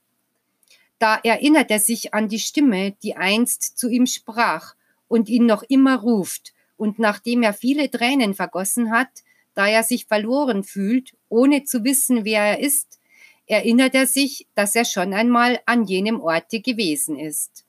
Da 0.97 1.15
erinnert 1.23 1.71
er 1.71 1.79
sich 1.79 2.13
an 2.13 2.27
die 2.27 2.39
Stimme, 2.39 2.93
die 3.03 3.15
einst 3.15 3.77
zu 3.77 3.89
ihm 3.89 4.05
sprach 4.05 4.75
und 5.07 5.29
ihn 5.29 5.45
noch 5.45 5.63
immer 5.63 5.99
ruft, 5.99 6.53
und 6.75 6.99
nachdem 6.99 7.43
er 7.43 7.53
viele 7.53 7.91
Tränen 7.91 8.33
vergossen 8.33 8.91
hat, 8.91 9.09
da 9.53 9.67
er 9.67 9.83
sich 9.83 10.05
verloren 10.05 10.63
fühlt, 10.63 11.15
ohne 11.27 11.63
zu 11.65 11.83
wissen, 11.83 12.23
wer 12.23 12.41
er 12.41 12.59
ist, 12.59 12.99
erinnert 13.47 13.95
er 13.95 14.07
sich, 14.07 14.47
dass 14.55 14.75
er 14.75 14.85
schon 14.85 15.13
einmal 15.13 15.59
an 15.65 15.83
jenem 15.85 16.21
Orte 16.21 16.61
gewesen 16.61 17.17
ist. 17.17 17.65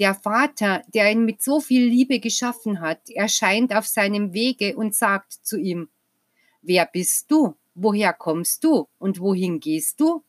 Der 0.00 0.14
Vater, 0.14 0.82
der 0.92 1.10
ihn 1.10 1.24
mit 1.24 1.42
so 1.42 1.60
viel 1.60 1.86
Liebe 1.86 2.18
geschaffen 2.18 2.80
hat, 2.80 3.10
erscheint 3.10 3.74
auf 3.74 3.86
seinem 3.86 4.32
Wege 4.32 4.76
und 4.76 4.94
sagt 4.94 5.32
zu 5.32 5.56
ihm, 5.56 5.88
Wer 6.62 6.86
bist 6.86 7.30
du? 7.30 7.54
Woher 7.74 8.12
kommst 8.12 8.64
du? 8.64 8.88
Und 8.98 9.20
wohin 9.20 9.60
gehst 9.60 10.00
du? 10.00 10.24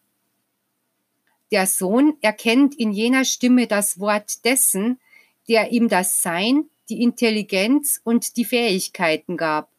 Der 1.51 1.67
Sohn 1.67 2.17
erkennt 2.21 2.75
in 2.75 2.91
jener 2.91 3.23
Stimme 3.23 3.67
das 3.67 3.99
Wort 3.99 4.43
dessen, 4.45 4.99
der 5.47 5.71
ihm 5.71 5.87
das 5.87 6.21
Sein, 6.21 6.69
die 6.89 7.01
Intelligenz 7.01 8.01
und 8.03 8.35
die 8.35 8.45
Fähigkeiten 8.45 9.37
gab. 9.37 9.71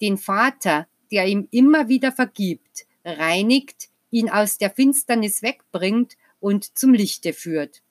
Den 0.00 0.18
Vater, 0.18 0.86
der 1.10 1.26
ihm 1.26 1.48
immer 1.50 1.88
wieder 1.88 2.12
vergibt, 2.12 2.86
reinigt, 3.04 3.88
ihn 4.10 4.28
aus 4.28 4.58
der 4.58 4.70
Finsternis 4.70 5.42
wegbringt 5.42 6.16
und 6.40 6.76
zum 6.76 6.92
Lichte 6.92 7.32
führt. 7.32 7.82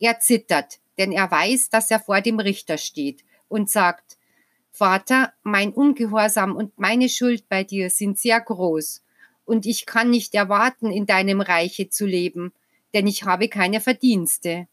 Er 0.00 0.18
zittert, 0.18 0.80
denn 0.98 1.12
er 1.12 1.30
weiß, 1.30 1.70
dass 1.70 1.90
er 1.90 2.00
vor 2.00 2.20
dem 2.20 2.40
Richter 2.40 2.78
steht 2.78 3.22
und 3.48 3.70
sagt, 3.70 4.18
Vater, 4.70 5.32
mein 5.42 5.72
Ungehorsam 5.72 6.56
und 6.56 6.78
meine 6.78 7.08
Schuld 7.08 7.48
bei 7.48 7.64
dir 7.64 7.90
sind 7.90 8.18
sehr 8.18 8.40
groß, 8.40 9.02
und 9.44 9.66
ich 9.66 9.84
kann 9.84 10.10
nicht 10.10 10.34
erwarten, 10.34 10.90
in 10.90 11.06
deinem 11.06 11.40
Reiche 11.40 11.90
zu 11.90 12.06
leben, 12.06 12.52
denn 12.94 13.06
ich 13.06 13.24
habe 13.24 13.48
keine 13.48 13.80
Verdienste. 13.80 14.68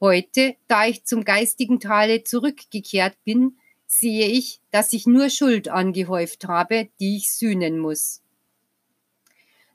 Heute, 0.00 0.56
da 0.68 0.86
ich 0.86 1.04
zum 1.04 1.24
geistigen 1.24 1.80
Tale 1.80 2.24
zurückgekehrt 2.24 3.16
bin, 3.24 3.58
sehe 3.86 4.26
ich, 4.26 4.60
dass 4.70 4.92
ich 4.92 5.06
nur 5.06 5.28
Schuld 5.28 5.68
angehäuft 5.68 6.46
habe, 6.46 6.88
die 6.98 7.16
ich 7.16 7.32
sühnen 7.32 7.78
muss. 7.78 8.22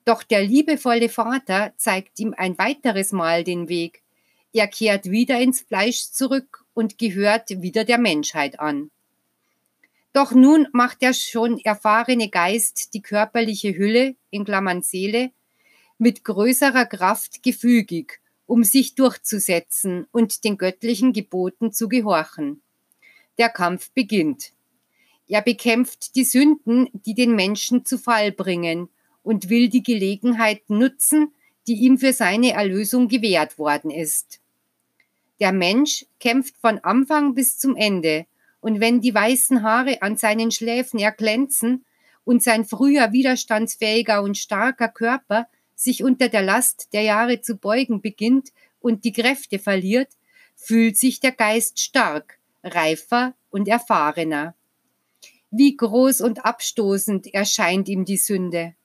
Doch 0.05 0.23
der 0.23 0.43
liebevolle 0.43 1.09
Vater 1.09 1.73
zeigt 1.77 2.19
ihm 2.19 2.33
ein 2.35 2.57
weiteres 2.57 3.11
Mal 3.11 3.43
den 3.43 3.67
Weg. 3.67 4.01
Er 4.53 4.67
kehrt 4.67 5.09
wieder 5.09 5.39
ins 5.39 5.61
Fleisch 5.61 6.11
zurück 6.11 6.65
und 6.73 6.97
gehört 6.97 7.49
wieder 7.61 7.83
der 7.83 7.97
Menschheit 7.97 8.59
an. 8.59 8.91
Doch 10.13 10.31
nun 10.31 10.67
macht 10.71 11.01
der 11.01 11.13
schon 11.13 11.59
erfahrene 11.59 12.29
Geist 12.29 12.93
die 12.93 13.01
körperliche 13.01 13.77
Hülle, 13.77 14.15
in 14.31 14.45
Klammern 14.45 14.81
Seele, 14.81 15.31
mit 15.99 16.23
größerer 16.23 16.85
Kraft 16.85 17.43
gefügig, 17.43 18.19
um 18.45 18.63
sich 18.63 18.95
durchzusetzen 18.95 20.07
und 20.11 20.43
den 20.43 20.57
göttlichen 20.57 21.13
Geboten 21.13 21.71
zu 21.71 21.87
gehorchen. 21.87 22.61
Der 23.37 23.49
Kampf 23.49 23.91
beginnt. 23.91 24.53
Er 25.27 25.41
bekämpft 25.41 26.15
die 26.15 26.23
Sünden, 26.23 26.89
die 26.93 27.13
den 27.13 27.35
Menschen 27.35 27.85
zu 27.85 27.97
Fall 27.97 28.31
bringen, 28.31 28.89
und 29.23 29.49
will 29.49 29.67
die 29.67 29.83
Gelegenheit 29.83 30.69
nutzen, 30.69 31.33
die 31.67 31.75
ihm 31.75 31.97
für 31.97 32.13
seine 32.13 32.53
Erlösung 32.53 33.07
gewährt 33.07 33.59
worden 33.59 33.91
ist. 33.91 34.39
Der 35.39 35.51
Mensch 35.51 36.05
kämpft 36.19 36.57
von 36.57 36.79
Anfang 36.79 37.35
bis 37.35 37.59
zum 37.59 37.75
Ende, 37.75 38.25
und 38.59 38.79
wenn 38.79 39.01
die 39.01 39.13
weißen 39.13 39.61
Haare 39.61 40.01
an 40.01 40.17
seinen 40.17 40.51
Schläfen 40.51 40.99
erglänzen 40.99 41.85
und 42.23 42.41
sein 42.41 42.65
früher 42.65 43.11
widerstandsfähiger 43.11 44.23
und 44.23 44.37
starker 44.37 44.89
Körper 44.89 45.47
sich 45.75 46.03
unter 46.03 46.27
der 46.27 46.41
Last 46.41 46.89
der 46.91 47.03
Jahre 47.03 47.41
zu 47.41 47.55
beugen 47.55 48.01
beginnt 48.01 48.49
und 48.79 49.05
die 49.05 49.13
Kräfte 49.13 49.59
verliert, 49.59 50.09
fühlt 50.55 50.97
sich 50.97 51.19
der 51.19 51.33
Geist 51.33 51.79
stark, 51.79 52.39
reifer 52.63 53.35
und 53.51 53.67
erfahrener. 53.67 54.55
Wie 55.51 55.77
groß 55.77 56.21
und 56.21 56.43
abstoßend 56.43 57.33
erscheint 57.33 57.87
ihm 57.87 58.05
die 58.05 58.17
Sünde. 58.17 58.75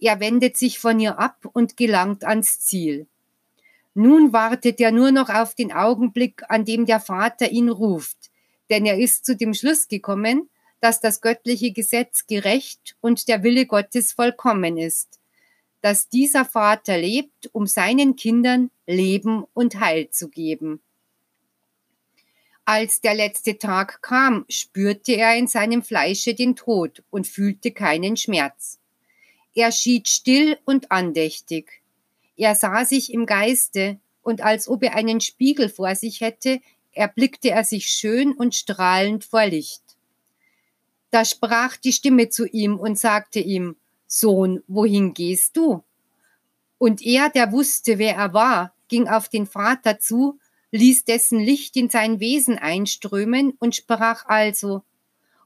Er 0.00 0.18
wendet 0.18 0.56
sich 0.56 0.78
von 0.78 0.98
ihr 0.98 1.18
ab 1.18 1.44
und 1.52 1.76
gelangt 1.76 2.24
ans 2.24 2.60
Ziel. 2.60 3.06
Nun 3.94 4.32
wartet 4.32 4.80
er 4.80 4.92
nur 4.92 5.12
noch 5.12 5.28
auf 5.28 5.54
den 5.54 5.72
Augenblick, 5.72 6.42
an 6.48 6.64
dem 6.64 6.86
der 6.86 7.00
Vater 7.00 7.50
ihn 7.50 7.68
ruft, 7.68 8.30
denn 8.70 8.86
er 8.86 8.98
ist 8.98 9.26
zu 9.26 9.36
dem 9.36 9.52
Schluss 9.52 9.88
gekommen, 9.88 10.48
dass 10.80 11.00
das 11.00 11.20
göttliche 11.20 11.72
Gesetz 11.72 12.26
gerecht 12.26 12.96
und 13.00 13.28
der 13.28 13.42
Wille 13.42 13.66
Gottes 13.66 14.12
vollkommen 14.12 14.78
ist, 14.78 15.20
dass 15.82 16.08
dieser 16.08 16.46
Vater 16.46 16.96
lebt, 16.96 17.50
um 17.52 17.66
seinen 17.66 18.16
Kindern 18.16 18.70
Leben 18.86 19.44
und 19.52 19.80
Heil 19.80 20.08
zu 20.10 20.30
geben. 20.30 20.80
Als 22.64 23.00
der 23.00 23.14
letzte 23.14 23.58
Tag 23.58 24.00
kam, 24.00 24.46
spürte 24.48 25.12
er 25.12 25.36
in 25.36 25.48
seinem 25.48 25.82
Fleische 25.82 26.34
den 26.34 26.56
Tod 26.56 27.02
und 27.10 27.26
fühlte 27.26 27.72
keinen 27.72 28.16
Schmerz. 28.16 28.79
Er 29.60 29.72
schied 29.72 30.08
still 30.08 30.58
und 30.64 30.90
andächtig. 30.90 31.82
Er 32.34 32.54
sah 32.54 32.86
sich 32.86 33.12
im 33.12 33.26
Geiste, 33.26 34.00
und 34.22 34.40
als 34.40 34.68
ob 34.68 34.82
er 34.82 34.94
einen 34.94 35.20
Spiegel 35.20 35.68
vor 35.68 35.94
sich 35.94 36.22
hätte, 36.22 36.62
erblickte 36.92 37.50
er 37.50 37.62
sich 37.64 37.88
schön 37.88 38.32
und 38.32 38.54
strahlend 38.54 39.22
vor 39.22 39.44
Licht. 39.44 39.82
Da 41.10 41.26
sprach 41.26 41.76
die 41.76 41.92
Stimme 41.92 42.30
zu 42.30 42.46
ihm 42.46 42.78
und 42.78 42.98
sagte 42.98 43.38
ihm, 43.38 43.76
Sohn, 44.06 44.62
wohin 44.66 45.12
gehst 45.12 45.58
du? 45.58 45.84
Und 46.78 47.02
er, 47.02 47.28
der 47.28 47.52
wusste, 47.52 47.98
wer 47.98 48.16
er 48.16 48.32
war, 48.32 48.74
ging 48.88 49.08
auf 49.08 49.28
den 49.28 49.46
Vater 49.46 49.98
zu, 49.98 50.38
ließ 50.70 51.04
dessen 51.04 51.38
Licht 51.38 51.76
in 51.76 51.90
sein 51.90 52.18
Wesen 52.18 52.56
einströmen 52.56 53.52
und 53.58 53.76
sprach 53.76 54.24
also, 54.24 54.84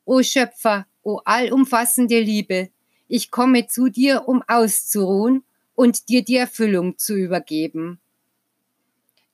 O 0.04 0.22
Schöpfer, 0.22 0.86
o 1.02 1.16
allumfassende 1.24 2.20
Liebe, 2.20 2.70
ich 3.09 3.30
komme 3.30 3.66
zu 3.66 3.88
dir, 3.88 4.28
um 4.28 4.42
auszuruhen 4.46 5.44
und 5.74 6.09
dir 6.09 6.22
die 6.22 6.36
Erfüllung 6.36 6.98
zu 6.98 7.14
übergeben. 7.14 8.00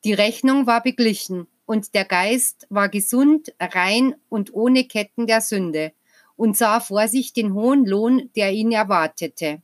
Die 0.04 0.14
Rechnung 0.14 0.66
war 0.66 0.82
beglichen, 0.82 1.46
und 1.66 1.94
der 1.94 2.04
Geist 2.04 2.66
war 2.68 2.88
gesund, 2.88 3.54
rein 3.60 4.16
und 4.28 4.52
ohne 4.52 4.84
Ketten 4.84 5.28
der 5.28 5.40
Sünde 5.40 5.92
und 6.34 6.56
sah 6.56 6.80
vor 6.80 7.06
sich 7.06 7.32
den 7.32 7.54
hohen 7.54 7.86
Lohn, 7.86 8.28
der 8.34 8.50
ihn 8.50 8.72
erwartete. 8.72 9.62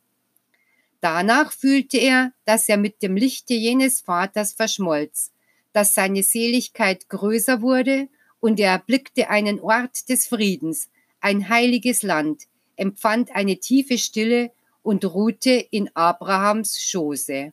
Danach 1.01 1.51
fühlte 1.51 1.99
er, 1.99 2.33
dass 2.45 2.69
er 2.69 2.77
mit 2.77 3.03
dem 3.03 3.17
Lichte 3.17 3.55
jenes 3.55 4.03
Vaters 4.03 4.53
verschmolz, 4.53 5.33
dass 5.73 5.95
seine 5.95 6.23
Seligkeit 6.23 7.09
größer 7.09 7.61
wurde 7.61 8.09
und 8.39 8.61
er 8.61 8.71
erblickte 8.71 9.29
einen 9.29 9.59
Ort 9.59 10.09
des 10.09 10.29
Friedens, 10.29 10.89
ein 11.21 11.49
heiliges 11.49 12.03
Land, 12.03 12.45
empfand 12.77 13.35
eine 13.35 13.59
tiefe 13.59 13.99
Stille 13.99 14.53
und 14.83 15.05
ruhte 15.05 15.51
in 15.51 15.91
Abrahams 15.95 16.81
Schoße. 16.81 17.53